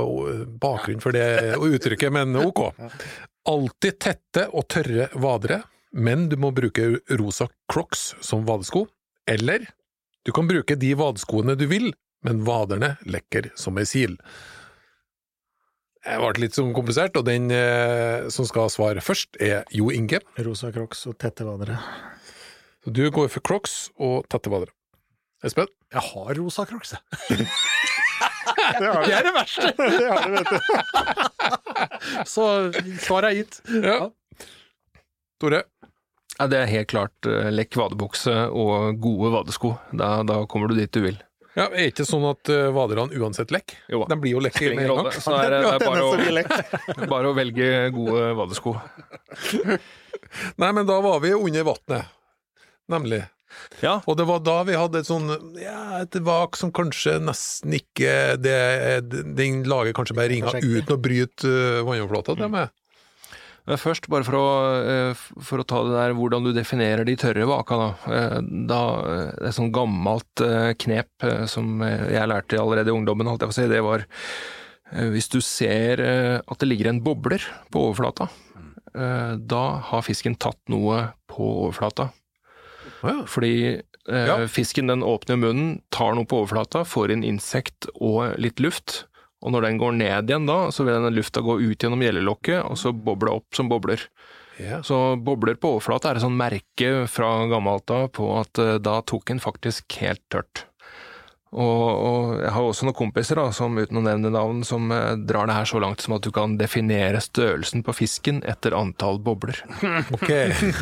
[0.60, 2.66] bakgrunnen for det uttrykket, men ok.
[3.54, 8.86] Alltid tette og tørre vadere, men du må bruke rosa crocs som vadesko.
[9.28, 9.66] Eller
[10.24, 11.90] du kan bruke de vadeskoene du vil,
[12.24, 14.16] men vaderne lekker som ei sil.
[16.04, 20.20] Det ble litt sånn komplisert, og den eh, som skal svare først, er Jo Inge.
[20.44, 21.78] Rosa crocs og tette vadere.
[22.84, 24.74] Så du går for crocs og tette vadere.
[25.44, 25.68] Espen?
[25.92, 27.40] Jeg har rosa crocs, jeg.
[28.78, 29.70] Det har Det er det verste!
[29.78, 30.58] det har du, vet du.
[32.34, 32.44] Så
[33.02, 33.58] svaret er gitt.
[33.84, 33.98] Ja.
[35.42, 35.62] Tore?
[36.38, 39.74] Ja, det er helt klart eh, lekk vadebukse og gode vadesko.
[39.96, 41.18] Da, da kommer du dit du vil.
[41.54, 43.78] Ja, Er ikke sånn at uh, vaderne uansett lekker?
[43.92, 44.14] Jo da.
[44.14, 45.10] De blir jo lekk med en gang.
[45.14, 48.74] Så er det, det er bare å, bare å velge gode vadesko.
[50.60, 52.10] Nei, men da var vi under vannet,
[52.90, 53.22] nemlig.
[53.78, 55.28] Ja, Og det var da vi hadde et sånn
[55.60, 58.56] ja, et vak som kanskje nesten ikke det,
[59.38, 62.34] Den lager kanskje bare ringer uten å bryte uh, vannoverflata.
[62.40, 62.74] Det med.
[63.64, 64.48] Men først, bare for å,
[64.84, 67.86] eh, for å ta det der hvordan du definerer de tørre vaka, da.
[68.12, 70.42] Eh, da eh, det er et gammelt
[70.82, 73.70] knep som jeg lærte allerede i ungdommen, holdt jeg på å si.
[73.72, 74.04] Det var
[75.14, 75.98] hvis du ser
[76.44, 78.28] at det ligger en bobler på overflata,
[78.94, 82.10] da har fisken tatt noe på overflata.
[83.02, 84.36] Fordi Ja.
[84.46, 89.06] fisken den åpner munnen, tar noe på overflata, får inn insekt og litt luft.
[89.44, 92.62] Og når den går ned igjen da, så vil denne lufta gå ut gjennom gjellelokket,
[92.64, 94.00] og så boble opp som bobler.
[94.56, 94.84] Yeah.
[94.86, 99.00] Så bobler på overflata er et sånn merke fra gammelt av på at eh, da
[99.02, 100.68] tok en faktisk helt tørt.
[101.54, 105.12] Og, og jeg har også noen kompiser da, som uten å nevne navn, som eh,
[105.22, 109.20] drar det her så langt som at du kan definere størrelsen på fisken etter antall
[109.22, 109.60] bobler.
[110.14, 110.30] Ok.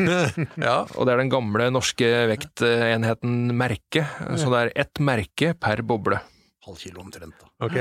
[0.68, 0.77] ja.
[0.96, 4.07] Og det er den gamle norske vektenheten merke,
[4.38, 6.20] så det er ett merke per boble.
[6.62, 7.53] Halv kilo omtrent, da.
[7.66, 7.79] Ok.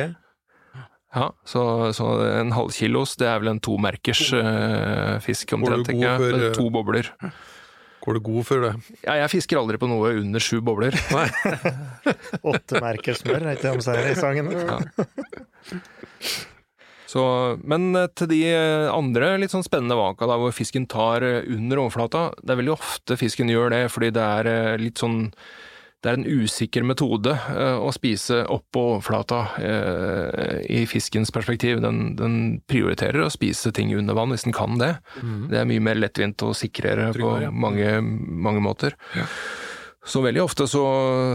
[1.12, 1.64] Ja, så,
[1.96, 2.06] så
[2.40, 6.22] en halvkilos, det er vel en tomerkers uh, fisk omtrent, tenker jeg.
[6.22, 7.10] for, Det eh, To bobler.
[8.02, 8.72] Går du god for det?
[9.04, 10.96] Ja, jeg fisker aldri på noe under sju bobler.
[12.54, 14.50] Åtte merker smør, er ikke det de sier i sangen?
[17.12, 17.24] Så,
[17.68, 21.44] men eh, til de eh, andre litt sånn spennende vaka da, hvor fisken tar eh,
[21.52, 25.26] under overflata, det er veldig ofte fisken gjør det, fordi det er eh, litt sånn
[26.02, 31.82] det er en usikker metode eh, å spise oppå overflata eh, i fiskens perspektiv.
[31.84, 32.38] Den, den
[32.70, 34.96] prioriterer å spise ting under vann hvis den kan det.
[35.52, 37.54] Det er mye mer lettvint og sikrere på Tryggere, ja.
[37.54, 38.98] mange, mange måter.
[40.02, 40.82] Så veldig ofte så,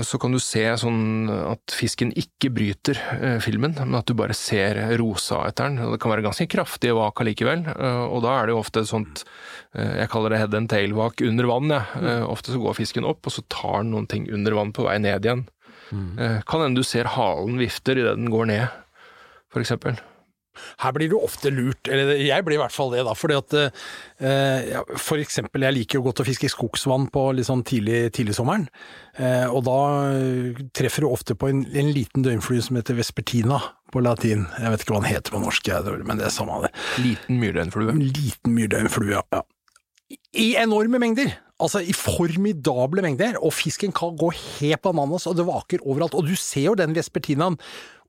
[0.02, 4.34] så kan du se sånn at fisken ikke bryter eh, filmen, men at du bare
[4.34, 5.84] ser rosa etter den.
[5.86, 8.82] Og det kan være ganske kraftige vak allikevel, eh, og da er det jo ofte
[8.82, 9.22] et sånt
[9.78, 11.70] eh, Jeg kaller det head and tail-vak under vann.
[11.70, 12.02] jeg.
[12.02, 14.88] Eh, ofte så går fisken opp, og så tar den noen ting under vann på
[14.88, 15.46] vei ned igjen.
[16.18, 18.66] Eh, kan hende du ser halen vifter idet den går ned,
[19.54, 19.94] for eksempel.
[20.82, 23.14] Her blir du ofte lurt, eller jeg blir i hvert fall det, da.
[23.16, 27.28] Fordi at eh, ja, for eksempel, jeg liker jo godt å fiske i skogsvann på
[27.36, 28.68] litt sånn tidlig, tidlig sommeren.
[29.16, 29.80] Eh, og da
[30.12, 33.62] eh, treffer du ofte på en, en liten døgnflue som heter vespertina
[33.94, 34.46] på latin.
[34.60, 35.72] Jeg vet ikke hva den heter på norsk,
[36.04, 36.72] men det er samme det.
[37.02, 37.98] Liten myrdøgnflue.
[38.02, 39.26] Liten myrdøgnflue, ja.
[39.32, 39.44] ja.
[40.36, 41.34] I enorme mengder!
[41.56, 46.14] Altså i formidable mengder, og fisken kan gå helt bananas, og det vaker overalt.
[46.18, 47.56] Og du ser jo den vespertinaen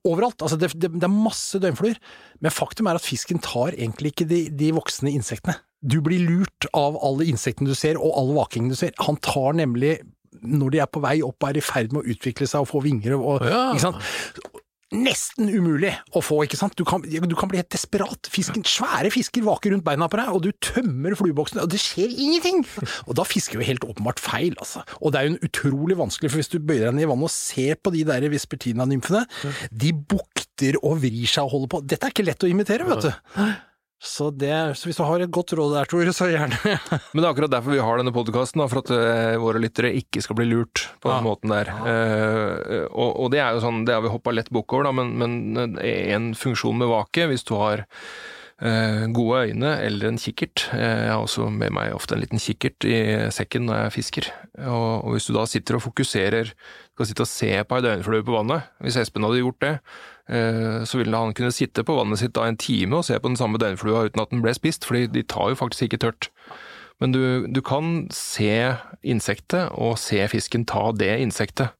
[0.08, 0.42] overalt.
[0.44, 1.98] Altså det, det, det er masse døgnfluer,
[2.44, 5.58] men faktum er at fisken tar egentlig ikke de, de voksne insektene.
[5.78, 8.96] Du blir lurt av alle insektene du ser, og all vakingen du ser.
[9.06, 9.98] Han tar nemlig
[10.42, 12.70] når de er på vei opp, og er i ferd med å utvikle seg og
[12.70, 13.92] få vinger og Ja.
[14.88, 16.72] Nesten umulig å få, ikke sant.
[16.78, 18.30] Du kan, du kan bli helt desperat.
[18.32, 22.08] Fisken, svære fisker vaker rundt beina på deg, og du tømmer flueboksen, og det skjer
[22.08, 22.64] ingenting!
[23.04, 24.86] Og da fisker du helt åpenbart feil, altså.
[25.02, 27.28] Og det er jo en utrolig vanskelig, for hvis du bøyer deg ned i vannet
[27.28, 29.26] og ser på de der vespertina-nymfene,
[29.84, 31.84] de bukter og vrir seg og holder på.
[31.84, 33.12] Dette er ikke lett å imitere, vet du.
[33.98, 36.54] Så, det, så hvis du har et godt råd der, Tore, så gjerne.
[37.12, 40.22] Men det er akkurat derfor vi har denne podkasten, for at eh, våre lyttere ikke
[40.22, 41.24] skal bli lurt på den Ja.
[41.26, 41.72] måten der.
[41.82, 44.94] Uh, og, og det er jo sånn, det har vi hoppa lett bukk over, da,
[44.94, 47.82] men, men en funksjon med vake, hvis du har
[48.62, 52.42] uh, gode øyne eller en kikkert eh, Jeg har også med meg ofte en liten
[52.42, 52.96] kikkert i
[53.34, 54.30] sekken når jeg fisker.
[54.62, 56.54] Og, og hvis du da sitter og fokuserer,
[56.94, 60.06] skal sitte og se på ei døgnflue på vannet, hvis Espen hadde gjort det, eh,
[60.28, 63.38] så ville han kunne sitte på vannet sitt da en time og se på den
[63.40, 66.28] samme døgnflua uten at den ble spist, fordi de tar jo faktisk ikke tørt.
[67.00, 68.74] Men du, du kan se
[69.06, 71.72] insektet og se fisken ta det insektet.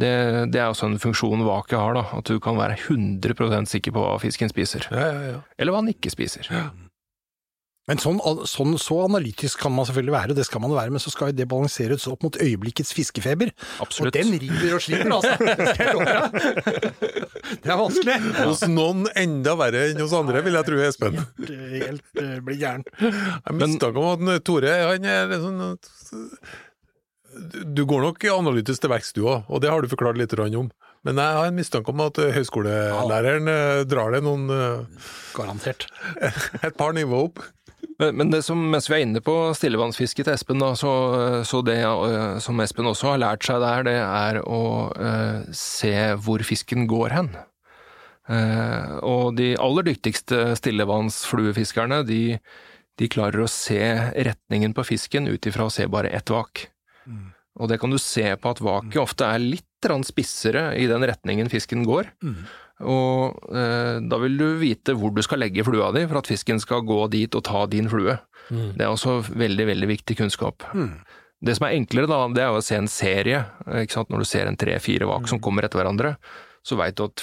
[0.00, 0.12] Det,
[0.52, 4.04] det er også en funksjon vaket har, da, at du kan være 100% sikker på
[4.04, 4.86] hva fisken spiser.
[4.92, 5.40] Ja, ja, ja.
[5.60, 6.48] Eller hva den ikke spiser.
[7.90, 11.02] Men sånn, sånn, så analytisk kan man selvfølgelig være, og det skal man være, men
[11.02, 13.50] så skal det balanseres opp mot øyeblikkets fiskefeber.
[13.82, 14.14] Absolutt.
[14.14, 15.34] Og den river og sliter, altså!
[17.50, 18.14] Det er vanskelig.
[18.44, 21.18] Hos noen enda verre enn hos andre, vil jeg tro, Espen.
[21.48, 22.84] Helt uh, blir gæren.
[23.00, 25.58] Jeg mistenker om at Tore han er sånn
[27.74, 30.70] Du går nok analytisk til verks du òg, og det har du forklart litt om.
[31.06, 35.86] Men jeg har en mistanke om at høyskolelæreren eh, drar det noen eh, Garantert.
[36.66, 37.40] et par nivå opp.
[38.00, 40.92] Men, men det som, mens vi er inne på stillevannsfiske til Espen, da, så,
[41.48, 44.62] så det eh, som Espen også har lært seg der, det er å
[44.94, 47.30] uh, se hvor fisken går hen.
[48.30, 52.38] Uh, og de aller dyktigste stillevannsfluefiskerne, de,
[53.00, 53.82] de klarer å se
[54.14, 56.68] retningen på fisken ut ifra å se bare ett vak.
[57.60, 59.66] Og det kan du se på at vaket ofte er litt
[60.04, 62.10] spissere i den retningen fisken går.
[62.80, 66.60] Og eh, da vil du vite hvor du skal legge flua di for at fisken
[66.62, 68.16] skal gå dit og ta din flue.
[68.50, 70.64] Det er også veldig, veldig viktig kunnskap.
[71.40, 73.44] Det som er enklere, da, det er å se en serie.
[73.80, 74.10] Ikke sant?
[74.12, 76.16] Når du ser en tre-fire vak som kommer etter hverandre,
[76.66, 77.22] så veit du at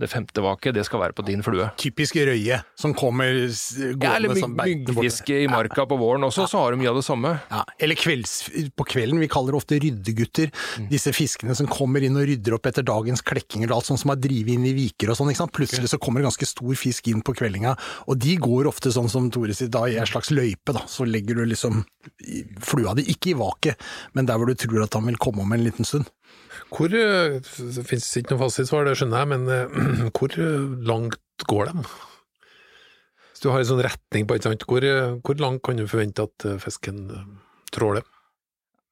[0.00, 1.68] det femte vaket, det skal være på din flue.
[1.80, 6.62] Typisk røye som kommer gående Ja, eller som myggfiske i marka på våren også, så
[6.62, 7.34] har du mye av det samme.
[7.50, 8.36] Ja, eller kvelds,
[8.76, 10.50] på kvelden, vi kaller det ofte ryddegutter.
[10.90, 14.14] Disse fiskene som kommer inn og rydder opp etter dagens klekkinger og alt sånt som
[14.14, 15.32] har drevet inn i viker og sånn.
[15.50, 17.76] Plutselig så kommer det ganske stor fisk inn på kveldinga,
[18.08, 20.74] og de går ofte sånn som Tore sier, da i en slags løype.
[20.74, 21.84] da, Så legger du liksom
[22.64, 23.80] flua di, ikke i vaket,
[24.14, 26.08] men der hvor du tror at han vil komme om en liten stund.
[26.70, 31.46] Hvor eh, Det finnes ikke noe fasitsvar, det skjønner jeg, men eh, hvor eh, langt
[31.50, 31.84] går de?
[33.30, 34.86] Hvis du har en sånn retning på, ikke sant, hvor,
[35.24, 37.06] hvor langt kan du forvente at fisken
[37.72, 38.04] tråler?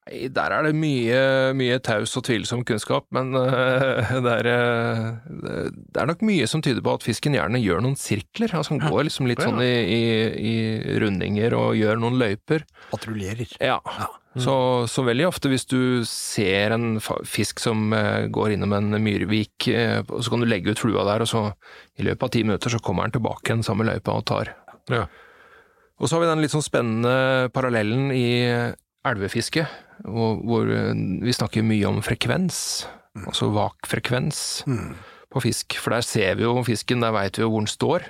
[0.08, 1.18] Der er det mye,
[1.58, 6.62] mye taus og tvilsom kunnskap, men uh, det, er, uh, det er nok mye som
[6.64, 8.54] tyder på at fisken gjerne gjør noen sirkler.
[8.56, 10.04] Altså Han går liksom litt sånn i, i,
[10.52, 12.64] i rundinger og gjør noen løyper.
[12.92, 13.52] Patruljerer.
[13.60, 13.78] Ja.
[14.38, 14.54] Så,
[14.86, 20.30] så veldig ofte hvis du ser en fisk som øh, går innom en myrvik, så
[20.30, 21.48] kan du legge ut flua der, og så
[21.98, 24.52] i løpet av ti minutter så kommer den tilbake igjen samme løypa og tar.
[24.92, 25.08] Ja.
[25.98, 28.28] Og så har vi den litt sånn spennende parallellen i
[29.06, 29.66] elvefiske,
[30.04, 32.86] hvor, hvor vi snakker mye om frekvens,
[33.24, 34.40] altså vakfrekvens
[35.32, 35.78] på fisk.
[35.80, 38.06] For der ser vi jo fisken, der veit vi jo hvor den står.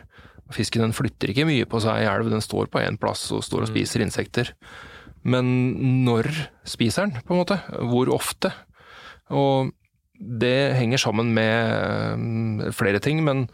[0.54, 3.44] Fisken den flytter ikke mye på seg i elv, den står på én plass og
[3.44, 4.54] står og spiser insekter.
[5.28, 5.48] Men
[6.06, 6.30] når
[6.68, 7.58] spiser den, på en måte?
[7.68, 8.52] Hvor ofte?
[9.34, 9.74] Og
[10.18, 13.46] det henger sammen med eh, flere ting, men,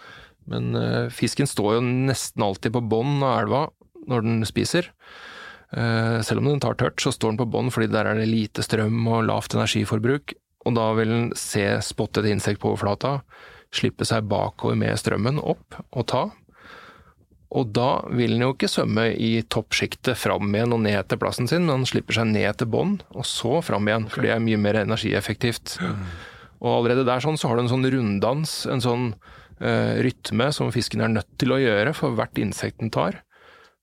[0.49, 3.64] men eh, fisken står jo nesten alltid på bånn av elva
[4.09, 4.92] når den spiser.
[5.75, 8.31] Eh, Selv om den tar tørt, så står den på bånn fordi der er det
[8.31, 13.19] lite strøm og lavt energiforbruk, og da vil den se spotte et insekt på overflata,
[13.75, 16.25] slippe seg bakover med strømmen opp og ta.
[17.55, 21.51] Og da vil den jo ikke svømme i toppsjiktet fram igjen og ned til plassen
[21.51, 24.43] sin, men den slipper seg ned til bånn, og så fram igjen, for det er
[24.43, 25.77] mye mer energieffektivt.
[26.65, 29.07] Og allerede der sånn, så har du en sånn runddans, en sånn
[29.61, 33.21] uh, rytme som fisken er nødt til å gjøre for hvert insekt den tar.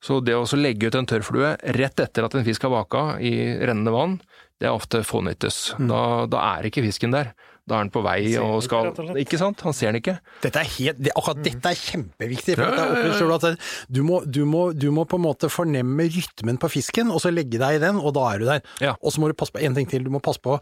[0.02, 3.36] Så det å legge ut en tørrflue rett etter at en fisk har vaka i
[3.62, 4.18] rennende vann,
[4.62, 5.72] det er ofte fånyttes.
[5.78, 7.32] Da, da er ikke fisken der.
[7.70, 9.18] Da er den på vei den og skal ikke, og.
[9.22, 9.62] Ikke sant?
[9.66, 10.16] Han ser den ikke.
[10.42, 12.56] Dette er helt, det, akkurat dette er kjempeviktig.
[12.58, 13.52] For ja, ja, ja.
[13.88, 17.34] du må, du, må, du må på en måte fornemme rytmen på fisken, og så
[17.34, 18.66] legge deg i den, og da er du der.
[18.82, 18.96] Ja.
[19.00, 20.58] Og så må du passe på en ting til, du må passe på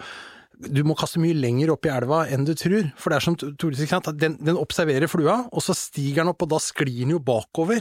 [0.59, 2.89] du må kaste mye lenger opp i elva enn du tror.
[2.99, 6.43] For det er som Tore sier, den, den observerer flua, og så stiger den opp,
[6.43, 7.79] og da sklir den jo bakover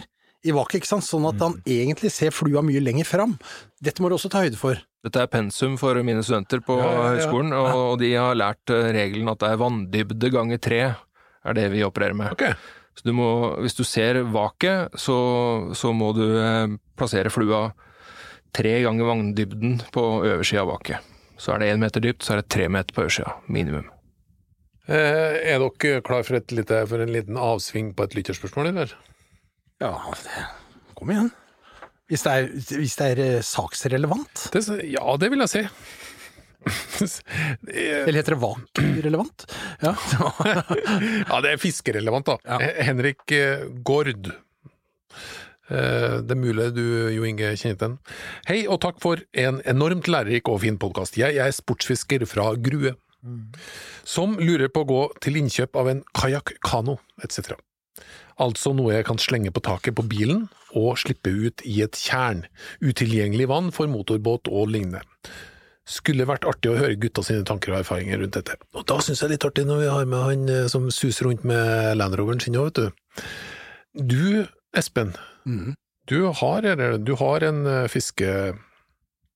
[0.48, 1.06] i vaket, ikke sant?
[1.06, 3.36] sånn at han egentlig ser flua mye lenger fram.
[3.84, 4.80] Dette må du også ta høyde for.
[5.06, 7.10] Dette er pensum for mine studenter på Ja, ja, ja.
[7.14, 10.80] høyskolen, og, og de har lært eh, regelen at det er vanndybde ganger tre
[11.48, 12.32] er det vi opererer med.
[12.34, 12.56] Okay.
[12.98, 13.28] Så du må,
[13.62, 15.18] hvis du ser vaket, så,
[15.78, 17.68] så må du eh, plassere flua
[18.56, 21.14] tre ganger vanndybden på oversida av vaket.
[21.38, 23.86] Så er det én meter dypt, så er det tre meter på øversida, minimum.
[24.88, 28.96] Eh, er dere klar for, et lite, for en liten avsving på et lytterspørsmål, eller?
[29.78, 29.92] Ja,
[30.98, 31.30] kom igjen.
[32.08, 32.46] Hvis det er,
[32.80, 34.46] hvis det er eh, saksrelevant.
[34.54, 35.62] Det, ja, det vil jeg si.
[37.70, 39.44] Eller heter det vakrelevant?
[39.84, 39.92] Ja.
[41.30, 42.38] ja, det er fiskerelevant, da.
[42.48, 42.72] Ja.
[42.88, 44.32] Henrik eh, Gord.
[45.68, 47.96] Eh, Det er mulig du, Jo Inge, kjenner til den.
[48.48, 51.20] Hei, og takk for en enormt lærerik og fin podkast.
[51.20, 52.96] Jeg er sportsfisker fra Grue,
[54.08, 57.52] som lurer på å gå til innkjøp av en kajakk, kano etc.
[58.38, 60.46] Altså noe jeg kan slenge på taket på bilen
[60.78, 62.44] og slippe ut i et tjern.
[62.84, 65.02] Utilgjengelig vann for motorbåt og lignende.
[65.88, 68.58] Skulle vært artig å høre gutta sine tanker og erfaringer rundt dette.
[68.76, 70.90] Og da syns jeg det er litt artig når vi har med han eh, som
[70.92, 73.30] suser rundt med Land Roveren sin òg, vet du.
[74.12, 74.24] Du,
[74.76, 75.14] Espen,
[75.48, 75.72] mm.
[76.12, 77.86] du har, eller, du har en eh,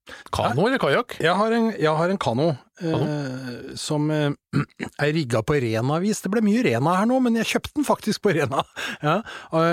[0.08, 1.16] fiskekano eller kajakk?
[1.22, 2.48] Jeg har en, jeg har en kano
[2.80, 4.32] eh, som eh,
[5.02, 6.22] er rigga på Rena-vis.
[6.22, 8.64] Det ble mye Rena her nå, men jeg kjøpte den faktisk på Rena.
[9.02, 9.20] Ja,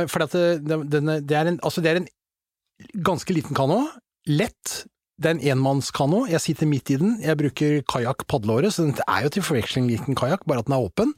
[0.10, 2.10] for det, det, det, er en, altså det er en
[3.06, 3.84] ganske liten kano.
[4.30, 4.84] Lett.
[5.20, 6.24] Det er en enmannskano.
[6.32, 7.18] Jeg sitter midt i den.
[7.24, 10.78] Jeg bruker kajakk padleåret, så den er jo til forveksling liten kajakk, bare at den
[10.78, 11.14] er åpen.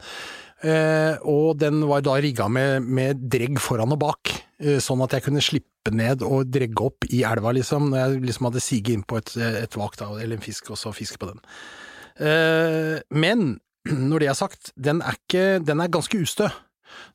[0.62, 4.31] Eh, og den var da rigga med, med dregg foran og bak,
[4.84, 8.50] sånn at jeg kunne slippe ned og dregge opp i elva, liksom, når jeg liksom
[8.50, 9.34] hadde siget inn på et,
[9.64, 11.42] et vak da, eller en fisk, og så fiske på den.
[12.22, 13.56] Eh, men
[14.10, 16.50] når det er sagt, den er, ikke, den er ganske ustø.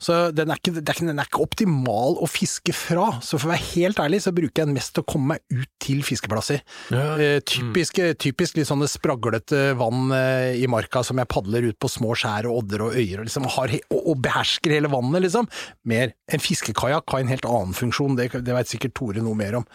[0.03, 3.09] Så den er, ikke, den er ikke optimal å fiske fra.
[3.25, 5.63] Så for å være helt ærlig, så bruker jeg den mest til å komme meg
[5.63, 6.63] ut til fiskeplasser.
[6.93, 11.91] Eh, typisk, typisk litt sånne spraglete vann eh, i marka som jeg padler ut på
[11.93, 15.51] små skjær og odder og øyer og, liksom har, og, og behersker hele vannet, liksom.
[15.89, 16.17] Mer.
[16.33, 19.69] En fiskekajakk har en helt annen funksjon, det, det vet sikkert Tore noe mer om.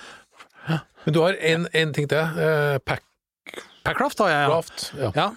[1.05, 2.21] Men du har en, en ting til.
[2.41, 3.05] Eh, pack
[3.81, 4.49] Packraft har jeg, ja.
[4.51, 4.83] Raft.
[4.93, 5.09] Ja.
[5.15, 5.29] Ja,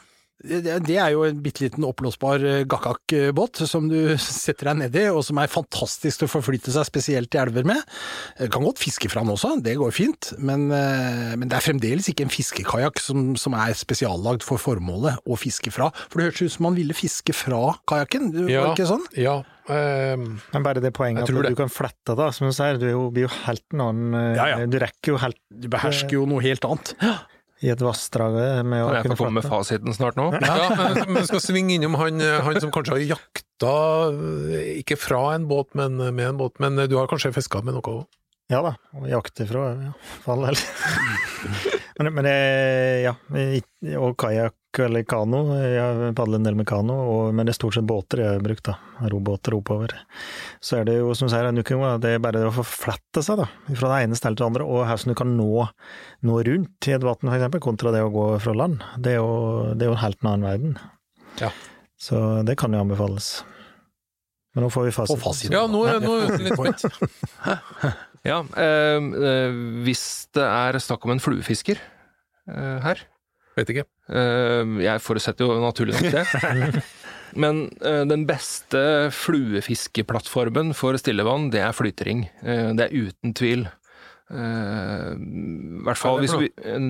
[0.44, 5.22] det er jo en bitte liten oppblåsbar eh, gakkak-båt som du setter deg nedi, og
[5.24, 7.80] som er fantastisk til å forflytte seg spesielt i elver med.
[8.38, 11.64] Du Kan godt fiske fra den også, det går fint, men, eh, men det er
[11.64, 15.88] fremdeles ikke en fiskekajakk som, som er spesiallagd for formålet å fiske fra.
[16.10, 18.68] For det hørtes ut som man ville fiske fra kajakken, var det Ja.
[18.74, 19.04] ikke sånn?
[19.16, 19.38] ja
[19.72, 20.16] eh,
[20.52, 21.54] Men bare det poenget at du det.
[21.56, 24.46] kan flette da, som du sier, du er blir jo helt en annen eh, Ja,
[24.58, 24.66] ja.
[24.68, 26.92] Du rekker jo helt Du behersker jo noe helt annet.
[27.62, 30.30] I et vassdrag eh, med å Kan jeg kunne komme med fasiten snart nå?
[30.34, 33.76] ja, men, men vi skal svinge innom han, eh, han som kanskje har jakta,
[34.10, 36.58] eh, ikke fra en båt, men med en båt.
[36.62, 38.04] Men eh, du har kanskje fiska med noe òg?
[38.52, 40.58] Ja da, og jakte fra, ja, for all del.
[42.00, 42.36] men, men det,
[43.06, 43.14] ja,
[44.02, 47.76] og kajakk eller kano, jeg padler en del med kano, og, men det er stort
[47.76, 48.74] sett båter jeg har brukt da,
[49.12, 49.94] robåter oppover.
[50.64, 51.46] Så er det jo, som du sier,
[52.02, 53.46] det er bare det å forflette seg da,
[53.78, 55.48] fra det ene stedet til det andre, og hvordan du kan nå,
[56.28, 58.82] nå rundt i et vann for eksempel, kontra det å gå fra land.
[58.98, 59.32] Det er jo,
[59.74, 60.76] det er jo en helt annen verden.
[61.40, 61.52] Ja.
[62.00, 63.32] Så det kan jo anbefales.
[64.54, 65.16] Men nå får vi fasit.
[65.18, 65.50] Få fasit.
[65.54, 66.84] Ja, nå, er- nå er jeg litt point.
[68.24, 68.96] Ja, eh,
[69.28, 71.76] eh, hvis det er snakk om en fluefisker
[72.48, 73.02] eh, her
[73.54, 73.86] Vet ikke.
[74.10, 76.82] eh, Jeg forutsetter jo naturlig nok det.
[77.44, 82.26] Men eh, den beste fluefiskeplattformen for stillevann, det er flytering.
[82.42, 83.66] Eh, det er uten tvil.
[84.34, 85.12] Uh,
[85.84, 86.46] hvert fall det hvis vi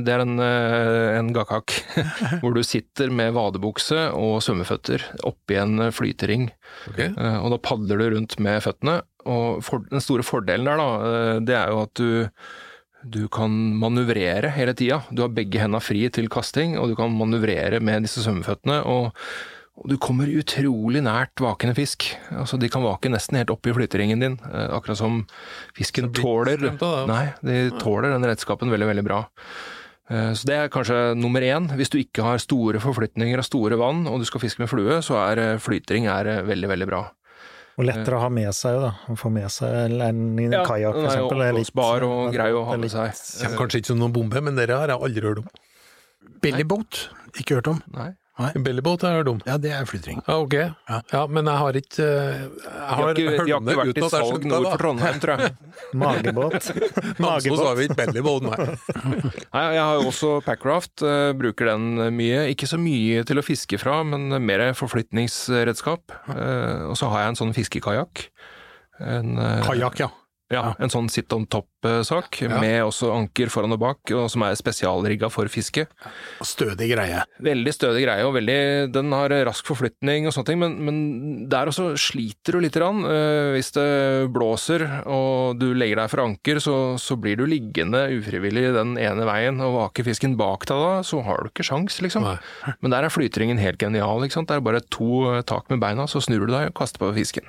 [0.07, 1.75] Det er en, uh, en gakak
[2.41, 6.47] hvor du sitter med vadebukse og svømmeføtter oppi en flytering.
[6.93, 7.11] Okay.
[7.19, 9.01] Uh, Og da padler du rundt med føttene.
[9.27, 12.09] Og for, den store fordelen der, da, det er jo at du,
[13.05, 13.51] du kan
[13.81, 15.03] manøvrere hele tida.
[15.13, 18.79] Du har begge henda fri til kasting, og du kan manøvrere med disse svømmeføttene.
[18.89, 19.13] Og,
[19.77, 22.07] og du kommer utrolig nært vakende fisk.
[22.33, 25.23] Altså, de kan vake nesten helt oppi flyteringen din, eh, akkurat som
[25.77, 26.61] fisken tåler
[27.11, 29.23] Nei, de tåler den redskapen veldig, veldig bra.
[30.11, 31.69] Eh, Så det er kanskje nummer én.
[31.77, 35.03] Hvis du ikke har store forflytninger av store vann, og du skal fiske med flue,
[35.05, 37.05] så er eh, flytring er veldig, veldig bra.
[37.75, 38.91] Og lettere å ha med seg, da.
[39.11, 43.11] Å få med seg en, en kajakk, litt- oppblåsbar og grei å ha med seg.
[43.43, 45.49] Kommer kanskje ikke som noen bombe, men dere har jeg aldri hørt om.
[46.45, 47.01] Bellyboat,
[47.41, 47.81] ikke hørt om.
[47.97, 48.13] Nei.
[48.35, 49.37] En bellybåt er dum.
[49.39, 49.47] hørt.
[49.47, 50.19] Ja, det er flytring.
[50.27, 50.55] Ja, ok.
[51.13, 53.77] Ja, men jeg har ikke eh, Jeg har har har ikke, hørt de har ikke
[53.79, 54.81] vært i salg nord for.
[54.83, 55.53] Trondheim, tror jeg.
[56.03, 56.67] Magebåt.
[57.23, 58.67] Namsos har vi ikke bellybåt, nei.
[59.55, 61.87] Nei, jeg har jo også Packraft, eh, bruker den
[62.19, 62.43] mye.
[62.51, 66.19] Ikke så mye til å fiske fra, men mer forflytningsredskap.
[66.35, 68.27] Eh, Og så har jeg en sånn fiskekajakk.
[68.99, 70.11] En, Kajakk, ja.
[70.53, 72.61] Ja, en sånn sit on top-sak, Ja.
[72.61, 75.87] med også anker foran og bak, og som er spesialrigga for fiske.
[76.45, 77.23] Stødig greie.
[77.43, 81.67] Veldig stødig greie, og veldig, den har rask forflytning og sånne ting, men, men der
[81.73, 82.75] også sliter du litt.
[82.75, 83.05] Grann.
[83.07, 83.87] Eh, hvis det
[84.35, 89.25] blåser og du legger deg for anker, så, så blir du liggende ufrivillig den ene
[89.29, 92.27] veien, og vaker fisken bak deg da, så har du ikke sjans, liksom.
[92.27, 92.75] Nei.
[92.83, 94.51] Men der er flytringen helt genial, ikke sant.
[94.51, 97.47] Det er bare to tak med beina, så snur du deg og kaster på fisken.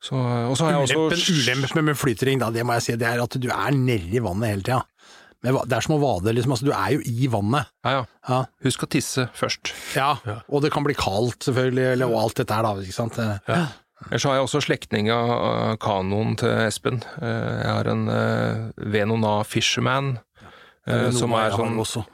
[0.00, 3.08] Så, og så har jeg også ulempen med flytering, da, det må jeg si, det
[3.10, 4.80] er at du er nedi vannet hele tida.
[5.44, 6.52] Men Det er som å vade, liksom.
[6.52, 7.68] Altså, du er jo i vannet.
[7.84, 8.00] Ja, ja.
[8.28, 8.38] Ja.
[8.64, 9.70] Husk å tisse først.
[9.96, 10.10] ja.
[10.48, 12.74] Og det kan bli kaldt, selvfølgelig, eller, og alt dette her, da.
[12.84, 13.16] Ikke sant?
[13.48, 13.60] Ja.
[14.08, 17.02] Ellers har jeg også slektning av kanoen til Espen.
[17.20, 18.60] Eh, Jeg har en eh,
[18.92, 20.14] Venona Fisherman,
[20.88, 22.04] eh, som er sånn.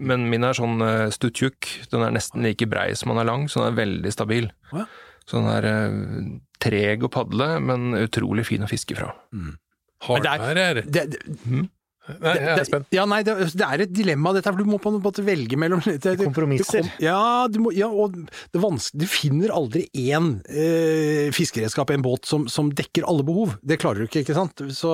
[0.00, 1.68] Men min er sånn eh, stuttjukk.
[1.92, 4.48] Den er nesten like brei som den er lang, så den er veldig stabil.
[4.72, 4.86] Å ja.
[5.26, 9.12] Så den er eh, treg å padle, men utrolig fin å fiske fra.
[10.06, 11.68] Har Men det er- der er Det, det,
[12.06, 12.86] Nei, jeg er det, spent.
[12.94, 15.58] ja, nei, det, det er et dilemma dette, for du må på en måte velge
[15.58, 16.86] mellom det, det, Kompromisser.
[16.86, 17.18] kom- ja,
[17.50, 18.14] du må, ja, og
[18.54, 23.24] det vanske, du finner aldri én eh, fiskeredskap i en båt som, som dekker alle
[23.26, 23.56] behov.
[23.66, 24.62] Det klarer du ikke, ikke sant?
[24.76, 24.92] Så,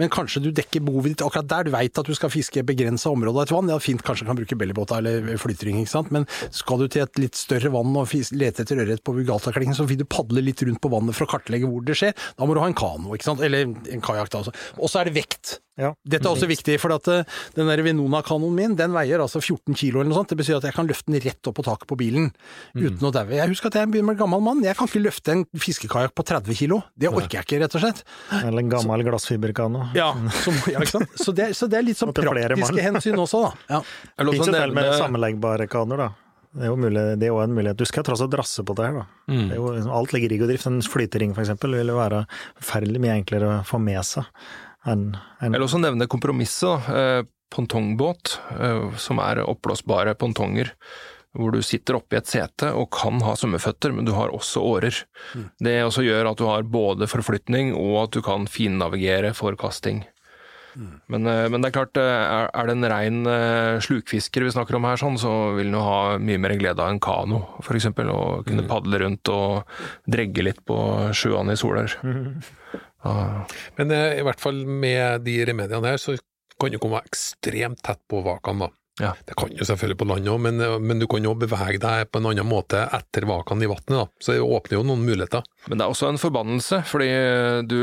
[0.00, 1.68] men kanskje du dekker behovet ditt akkurat der.
[1.68, 3.70] Du veit at du skal fiske begrensa område av et vann.
[3.72, 6.12] Ja, fint, kanskje kan bruke bellybåta eller flytring, ikke sant.
[6.14, 9.76] Men skal du til et litt større vann og fis, lete etter ørret på Vulgataklingen,
[9.76, 12.16] så vil du padle litt rundt på vannet for å kartlegge hvor det skjer.
[12.38, 13.44] Da må du ha en kano, ikke sant.
[13.44, 14.56] Eller en kajakk, da også.
[14.80, 15.58] Og så er det vekt.
[15.76, 15.90] Ja.
[16.08, 19.76] Dette er også viktig, for at eh, den der Venona-kanoen min, den veier altså 14
[19.76, 20.32] kilo eller noe sånt.
[20.32, 22.30] Det betyr at jeg kan løfte den rett opp på taket på bilen,
[22.72, 23.36] uten å daue.
[23.36, 24.64] Jeg husker at jeg begynner med gammel mann.
[24.64, 26.80] Jeg kan ikke løfte en fiskekajakk på 30 kilo.
[26.96, 28.04] Det orker jeg ikke, rett og slett.
[28.40, 29.90] Eller en gammel glassfiberkano.
[29.98, 31.18] Ja, så, ja ikke sant?
[31.20, 33.76] Så, det, så det er litt sånn praktiske hensyn også, da.
[33.76, 33.82] Ja.
[34.24, 36.12] Fins også med sammenleggbare kanoer, da.
[36.56, 37.76] Det er jo mulig, det er jo en mulighet.
[37.76, 39.02] Du skal tross alt drasse på det her, da.
[39.28, 39.48] Mm.
[39.50, 40.68] Det jo, alt ligger i rigg og drift.
[40.70, 42.22] En flytering, eksempel, vil jo være
[42.54, 44.24] forferdelig mye enklere å få med seg
[44.86, 47.00] enn en Jeg vil også nevne kompromisset, da.
[47.20, 50.72] Eh, Pontongbåt, eh, som er oppblåsbare pontonger.
[51.36, 55.02] Hvor du sitter oppi et sete og kan ha svømmeføtter, men du har også årer.
[55.60, 60.06] Det også gjør at du har både forflytning og at du kan finnavigere for kasting.
[61.08, 64.84] Men, eh, men det er klart, eh, er det en rein slukfisker vi snakker om
[64.84, 68.10] her, sånn, så vil den ha mye mer glede av en kano, eksempel.
[68.12, 69.64] Og kunne padle rundt og
[70.08, 70.76] dregge litt på
[71.12, 71.96] sjøene i soler.
[73.04, 73.44] Ja.
[73.76, 76.16] Men eh, i hvert fall med de remediene her, så
[76.56, 78.72] kan du komme ekstremt tett på vakene, da.
[78.96, 79.10] Ja.
[79.28, 82.08] Det kan jo selvfølgelig på land òg, men, eh, men du kan jo bevege deg
[82.08, 84.12] på en annen måte etter vakene i vannet.
[84.16, 85.44] Så det åpner jo noen muligheter.
[85.68, 87.10] Men det er også en forbannelse, fordi
[87.68, 87.76] du,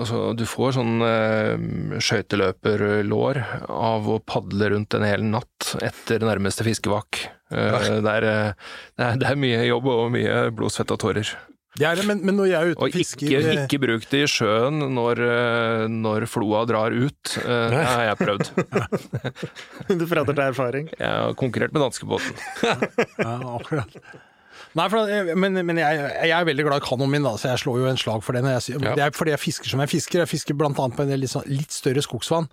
[0.00, 6.66] altså, du får sånn eh, skøyteløperlår av å padle rundt en hel natt etter nærmeste
[6.66, 7.22] fiskevak.
[7.54, 11.04] Eh, det, er, eh, det, er, det er mye jobb og mye blod, svette og
[11.06, 11.36] tårer.
[11.78, 13.78] Det er det, men, men når jeg er ute Og og fisker ikke, eh, ikke
[13.84, 17.36] bruk det i sjøen når, eh, når floa drar ut.
[17.38, 18.50] Eh, Det har jeg prøvd.
[20.00, 20.90] Du prater til erfaring.
[20.98, 22.34] Jeg har konkurrert med danskebåten.
[23.18, 23.94] Ja, akkurat.
[24.76, 25.10] Nei, for,
[25.40, 27.88] men, men jeg, jeg er veldig glad i kanoen min, da, så jeg slår jo
[27.88, 28.48] en slag for den.
[28.52, 28.94] Jeg, Ja.
[28.98, 30.22] Det er fordi jeg fisker som jeg fisker.
[30.22, 32.48] Jeg fisker annet på en del litt, sånn, litt større skogsvann.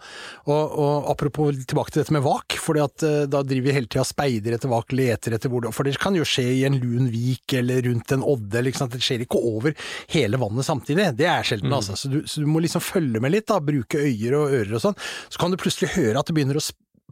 [0.48, 3.92] Og, og apropos tilbake til dette med vak, fordi at eh, da driver vi hele
[3.92, 6.80] tida speider etter vak, leter etter hvor det For det kan jo skje i en
[6.82, 9.76] lun vik eller rundt en odde, liksom, det skjer ikke over
[10.16, 11.12] hele vannet samtidig.
[11.20, 11.98] Det er sjelden, altså.
[12.00, 14.86] Så du, så du må liksom følge med litt, da, bruke øyer og ører og
[14.88, 15.00] sånn.
[15.30, 16.66] Så kan du plutselig høre at det begynner å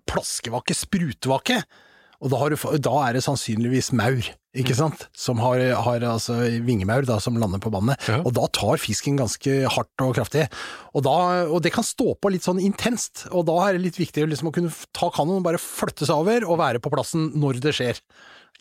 [0.10, 1.62] plaskevake, sprutevake.
[2.24, 5.08] Og da, har du, da er det sannsynligvis maur, ikke sant?
[5.18, 8.00] Som har, har altså vingemaur da, som lander på vannet.
[8.08, 8.22] Ja.
[8.24, 10.46] Og da tar fisken ganske hardt og kraftig.
[10.94, 11.18] Og, da,
[11.50, 13.26] og det kan stå på litt sånn intenst.
[13.34, 16.24] Og da er det litt viktig liksom, å kunne ta kanoen og bare flytte seg
[16.24, 18.00] over og være på plassen når det skjer.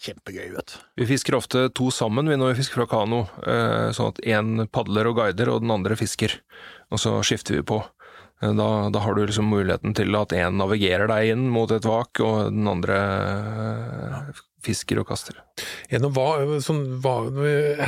[0.03, 0.77] Kjempegøy, vet du.
[0.99, 4.65] Vi fisker ofte to sammen vi når vi fisker fra kano, eh, sånn at én
[4.73, 6.41] padler og guider, og den andre fisker.
[6.91, 7.79] Og så skifter vi på.
[8.43, 11.86] Eh, Da, da har du liksom muligheten til at én navigerer deg inn mot et
[11.86, 15.38] vak, og den andre eh, fisker og kaster.
[15.90, 17.16] Gjennom hva, sånn, hva,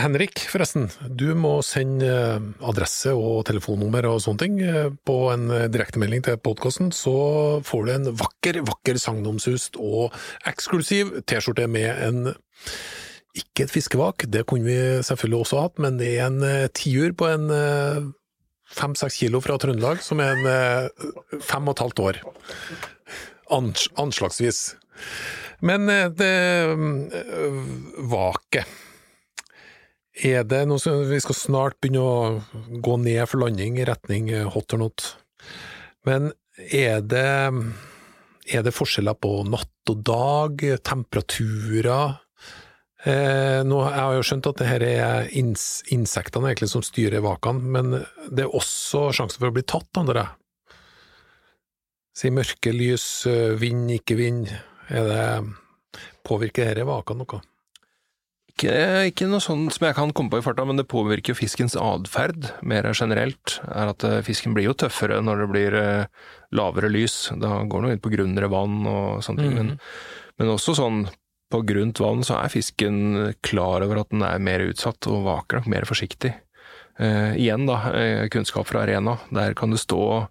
[0.03, 0.89] Henrik, forresten.
[1.11, 4.59] Du må sende eh, adresse og telefonnummer og sånne ting
[5.07, 7.15] på en direktemelding til podkasten, så
[7.67, 10.15] får du en vakker, vakker sagnomsust og
[10.51, 12.37] eksklusiv T-skjorte med en
[13.35, 17.27] ikke et fiskevak, det kunne vi selvfølgelig også hatt, men det er en tiur på
[17.33, 17.49] en
[18.71, 22.21] fem-seks kilo fra Trøndelag, som er en eh, fem og et halvt år.
[23.55, 24.63] Ans anslagsvis.
[25.65, 26.35] Men eh, det
[26.73, 27.61] øh,
[28.11, 28.69] vaket
[30.25, 34.31] Er det noe som Vi skal snart begynne å gå ned for landing i retning
[34.33, 35.07] eh, hot or not.
[36.07, 36.33] Men
[36.71, 37.31] er det
[38.45, 42.24] Er det forskjeller på natt og dag, temperaturer?
[43.05, 47.25] Eh, nå, jeg har jo skjønt at det her er ins insektene egentlig som styrer
[47.25, 47.99] vakene, men
[48.33, 50.79] det er også sjanse for å bli tatt, antar jeg.
[52.15, 54.49] Si mørke, lys, eh, vind, ikke vind.
[54.89, 55.27] Er det
[56.25, 57.43] Påvirker dette vakene noe?
[58.55, 58.75] Ikke,
[59.11, 61.75] ikke noe sånn som jeg kan komme på i farta, men det påvirker jo fiskens
[61.77, 63.59] atferd mer generelt.
[63.67, 66.07] er at eh, Fisken blir jo tøffere når det blir eh,
[66.55, 67.35] lavere lys.
[67.43, 69.59] Da går den inn på grunnere vann og sånne ting.
[69.59, 69.73] Men,
[70.39, 71.03] men også sånn
[71.55, 72.97] på grunt vann så er fisken
[73.47, 76.33] klar over at den er mer utsatt, og vaker nok mer forsiktig.
[76.99, 79.19] Eh, igjen da, eh, kunnskap fra arena.
[79.31, 80.29] Der kan det stå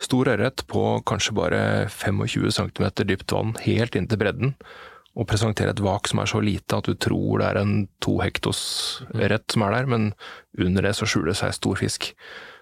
[0.00, 4.54] stor ørret på kanskje bare 25 cm dypt vann, helt inntil bredden,
[5.16, 8.18] og presentere et vak som er så lite at du tror det er en to
[8.20, 10.12] hektos ørret som er der, men
[10.58, 12.12] under det så skjuler det seg stor fisk.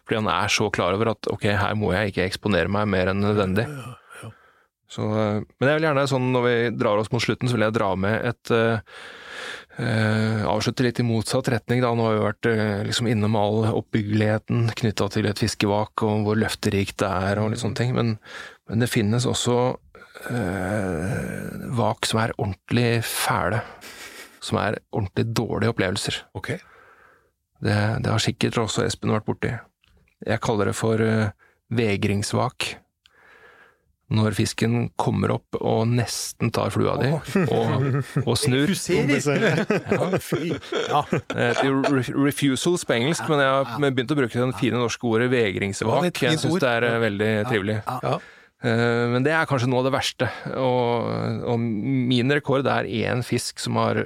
[0.07, 3.11] Fordi han er så klar over at ok, her må jeg ikke eksponere meg mer
[3.11, 3.67] enn nødvendig.
[4.95, 7.67] Så, eh, men jeg vil gjerne, sånn når vi drar oss mot slutten, så vil
[7.67, 8.99] jeg dra med et uh,
[9.81, 11.93] uh, Avslutte litt i motsatt retning, da.
[11.97, 16.39] Nå har vi vært uh, liksom innom all oppbyggeligheten knytta til et fiskevak, og hvor
[16.39, 17.97] løfterikt det er, og litt sånne ting.
[17.97, 18.15] Men,
[18.71, 19.59] men det finnes også
[21.75, 23.59] vak som er ordentlig fæle.
[24.45, 26.21] Som er ordentlig dårlige opplevelser.
[26.39, 26.53] Ok.
[27.65, 29.51] Det, det har sikkert også Espen vært borti.
[30.25, 31.03] Jeg kaller det for
[31.75, 32.71] vegringsvak.
[34.13, 37.09] Når fisken kommer opp og nesten tar flua di,
[37.49, 37.97] og,
[38.27, 38.69] og snur.
[38.69, 39.63] Huserer!
[40.91, 41.01] Ja.
[41.09, 41.71] Det
[42.13, 46.11] refusals på engelsk, men jeg har begynt å bruke det fine norske ordet vegringsvak.
[46.21, 47.79] Jeg syns det er eh, veldig trivelig.
[47.89, 50.29] Eh, Men det er kanskje noe av det verste.
[50.53, 54.05] Og, og min rekord er én fisk som har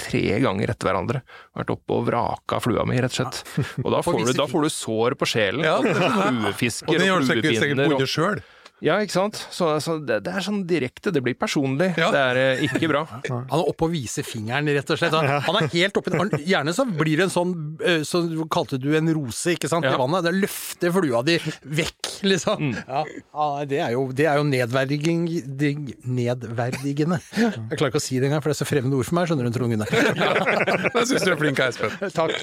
[0.00, 1.20] tre ganger etter hverandre
[1.58, 3.42] vært oppe og vraka flua mi, rett og slett.
[3.84, 5.66] Og da får, du, da får du sår på sjelen.
[5.66, 6.14] Ja, det er.
[6.14, 8.10] Fluefisker Og den og, har du sikkert, fluepinner.
[8.18, 8.42] sjøl.
[8.80, 9.36] Ja, ikke sant.
[9.52, 11.90] Så, så det, det er sånn direkte, det blir personlig.
[12.00, 12.08] Ja.
[12.14, 13.02] Det er eh, ikke bra.
[13.30, 15.12] Han er oppe og viser fingeren, rett og slett.
[15.16, 17.52] Han, han er helt oppi han, Gjerne så blir det en sånn
[17.84, 18.22] eh, Så
[18.52, 19.92] kalte du en rose, ikke sant, Ja.
[19.96, 20.24] i vannet.
[20.28, 21.36] Det løfter flua di
[21.80, 22.70] vekk, liksom.
[22.80, 25.26] Ja, ja, det er jo, det er jo nedverdiging,
[25.60, 27.20] dig- nedverdigende.
[27.36, 29.28] Jeg klarer ikke å si det engang, for det er så fremmede ord for meg,
[29.30, 29.90] skjønner du, Trond Gunnar.
[31.00, 31.92] Jeg syns du er flink, Espen.
[32.16, 32.34] Takk.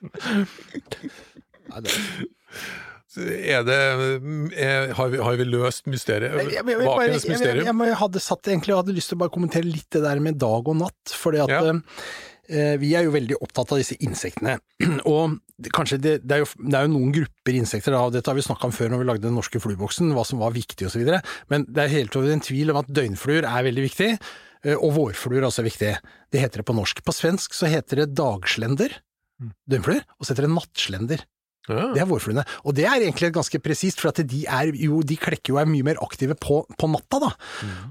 [1.70, 2.89] Nei, det Er
[3.66, 3.76] det
[4.54, 6.34] er, har, vi, har vi løst mysteriet?
[6.36, 9.66] Vakens jeg, jeg, jeg, jeg hadde satt egentlig, jeg hadde lyst til å bare kommentere
[9.66, 11.74] litt det der med dag og natt, fordi at Ja.
[12.48, 14.58] eh, vi er jo veldig opptatt av disse insektene.
[15.10, 15.38] Og
[15.74, 18.38] kanskje det, det, er jo, det er jo noen grupper insekter, da, og dette har
[18.38, 21.02] vi snakka om før når vi lagde den norske flueboksen, hva som var viktig osv.,
[21.52, 24.08] men det er helt over en tvil om at døgnfluer er veldig viktig,
[24.64, 25.92] eh, og vårfluer er også viktig.
[26.30, 27.02] Det heter det på norsk.
[27.04, 28.96] På svensk så heter det dagslender,
[29.68, 31.26] døgnfluer, og så heter det nattslender.
[31.70, 31.88] Ja.
[31.94, 32.44] Det er vårfluene.
[32.64, 35.70] Og det er egentlig ganske presist, for at de, er jo, de klekker jo er
[35.70, 37.22] mye mer aktive på, på natta.
[37.22, 37.30] da.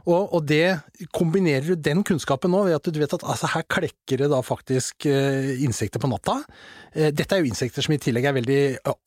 [0.05, 0.79] Og, og det
[1.15, 4.41] kombinerer du den kunnskapen nå ved at du vet at altså, her klekker det da
[4.45, 6.39] faktisk eh, insekter på natta.
[6.93, 8.61] Eh, dette er jo insekter som i tillegg er veldig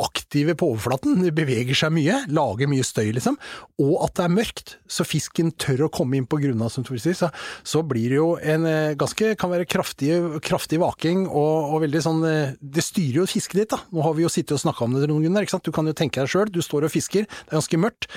[0.05, 1.19] aktive på overflaten.
[1.25, 3.39] De beveger seg mye, lager mye støy, liksom.
[3.83, 7.03] Og at det er mørkt, så fisken tør å komme inn på grunna, som Tore
[7.03, 7.17] sier.
[7.19, 7.31] Så,
[7.67, 10.13] så blir det jo en eh, ganske kan være kraftig,
[10.45, 13.83] kraftig vaking og, og veldig sånn eh, Det styrer jo fisket ditt, da.
[13.93, 15.45] Nå har vi jo sittet og snakka om det, noen Gunnar.
[15.47, 15.67] ikke sant?
[15.67, 18.09] Du kan jo tenke deg sjøl, du står og fisker, det er ganske mørkt.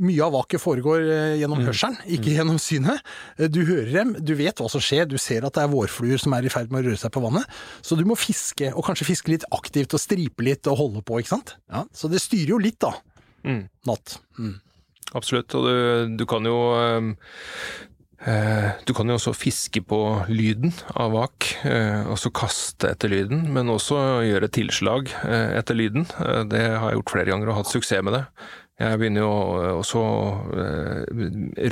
[0.00, 3.02] Mye av vaket foregår gjennom gjennom hørselen, ikke gjennom synet.
[3.36, 6.16] Eh, Du hører dem, du vet hva som skjer, du ser at det er vårfluer
[6.18, 7.44] som er i ferd med å røre seg på vannet.
[7.84, 11.20] Så du må fiske, og kanskje fiske litt aktivt og stripe litt og holde på,
[11.20, 11.56] ikke sant.
[11.68, 12.94] Ja, så det styrer jo litt, da.
[13.44, 13.66] Mm.
[13.90, 14.16] Natt.
[14.40, 14.56] Mm.
[15.12, 15.52] Absolutt.
[15.58, 17.91] Og du, du kan jo eh, eh,
[18.86, 19.98] Du kan jo også fiske på
[20.30, 23.98] lyden av vak, eh, og så kaste etter lyden, men også
[24.28, 26.06] gjøre tilslag eh, etter lyden.
[26.22, 28.22] Eh, det har jeg gjort flere ganger og hatt suksess med det.
[28.82, 29.32] Jeg begynner jo
[29.82, 30.02] også
[30.62, 31.22] eh,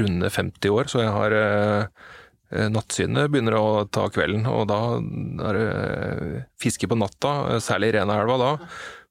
[0.03, 2.05] runde 50 år, så jeg har eh,
[2.53, 7.62] eh, Nattsynet begynner å ta kvelden, og da er det eh, fiske på natta, eh,
[7.62, 8.53] særlig i Renaelva da.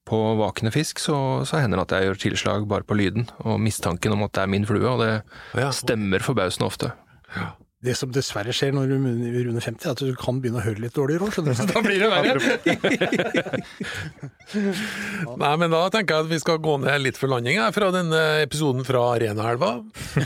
[0.09, 1.15] På vakne fisk så,
[1.45, 4.43] så hender det at jeg gjør tilslag bare på lyden, og mistanken om at det
[4.43, 6.95] er min flue, og det stemmer forbausende ofte.
[7.79, 10.81] Det som dessverre skjer når du runder 50, er at du kan begynne å høre
[10.83, 11.35] litt dårligere òg.
[11.55, 12.35] Så da blir det verre.
[15.39, 17.87] Nei, men da tenker jeg at vi skal gå ned litt for landing her, fra
[17.95, 19.71] denne episoden fra Arenaelva.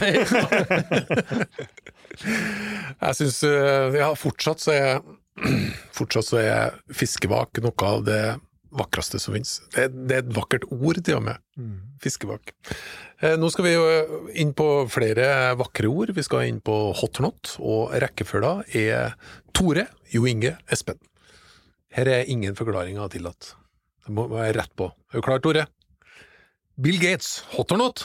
[3.04, 3.40] jeg syns
[4.00, 4.90] Ja, fortsatt så er
[5.98, 8.24] Fortsatt så er fiskevak noe av det
[8.74, 9.60] vakreste som finnes.
[9.76, 11.38] Det, det er et vakkert ord, til og med.
[12.02, 12.54] Fiskevak.
[13.24, 13.84] Eh, Nå skal vi jo
[14.36, 16.12] inn på flere vakre ord.
[16.12, 19.14] Vi skal inn på hot or not, og rekkefølga er
[19.56, 21.00] Tore, Jo Inge, Espen.
[21.94, 23.54] Her er ingen forklaringer tillatt.
[24.04, 24.90] Det må være rett på.
[25.14, 25.64] Er du klar, Tore?
[26.84, 28.04] Bill Gates, hot or not?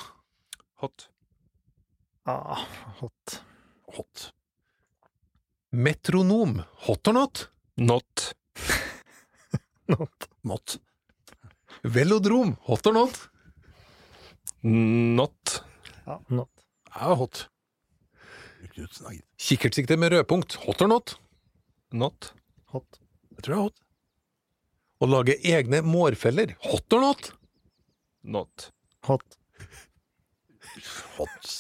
[0.85, 1.09] Hot.
[2.29, 2.63] Ah,
[3.01, 3.41] hot.
[3.97, 4.29] Hot.
[5.73, 7.49] Metronom, hot or not?
[7.75, 8.29] Not.
[9.89, 10.29] Not.
[10.45, 10.77] Not.
[11.83, 13.19] Velodrom, hot or not?
[14.61, 15.63] Not.
[16.07, 16.51] Ja, not.
[16.95, 17.49] Ja, hot.
[19.39, 21.15] Kikkertsikte med rødpunkt, hot or not?
[21.93, 22.33] Not.
[22.75, 23.01] Hot.
[23.37, 23.83] Jeg tror det er hot.
[24.99, 27.31] Å lage egne mårfeller, hot or not?
[28.23, 28.71] Not.
[29.07, 29.39] Hot.
[31.19, 31.53] Hot.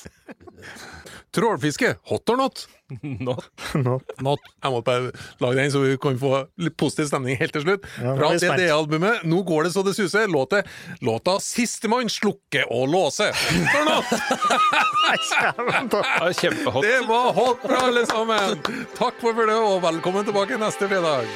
[1.34, 2.66] Trålfiske, hot or not?
[3.20, 3.44] Not.
[3.74, 4.02] Not.
[4.24, 4.40] Not.
[4.62, 5.10] Jeg måtte bare
[5.42, 7.84] lage den, så vi kan få litt positiv stemning helt til slutt.
[8.00, 8.30] Ja, Fra.
[8.40, 10.24] CD-albumet Nå går det så det suser.
[10.32, 10.62] Låta,
[11.04, 13.28] låta 'Sistemann slukke og låse'.
[13.28, 14.04] Hot or not?
[16.40, 16.84] Kjempehot.
[16.84, 18.60] Det var hot for alle sammen!
[18.96, 21.28] Takk for følget, og velkommen tilbake neste fredag.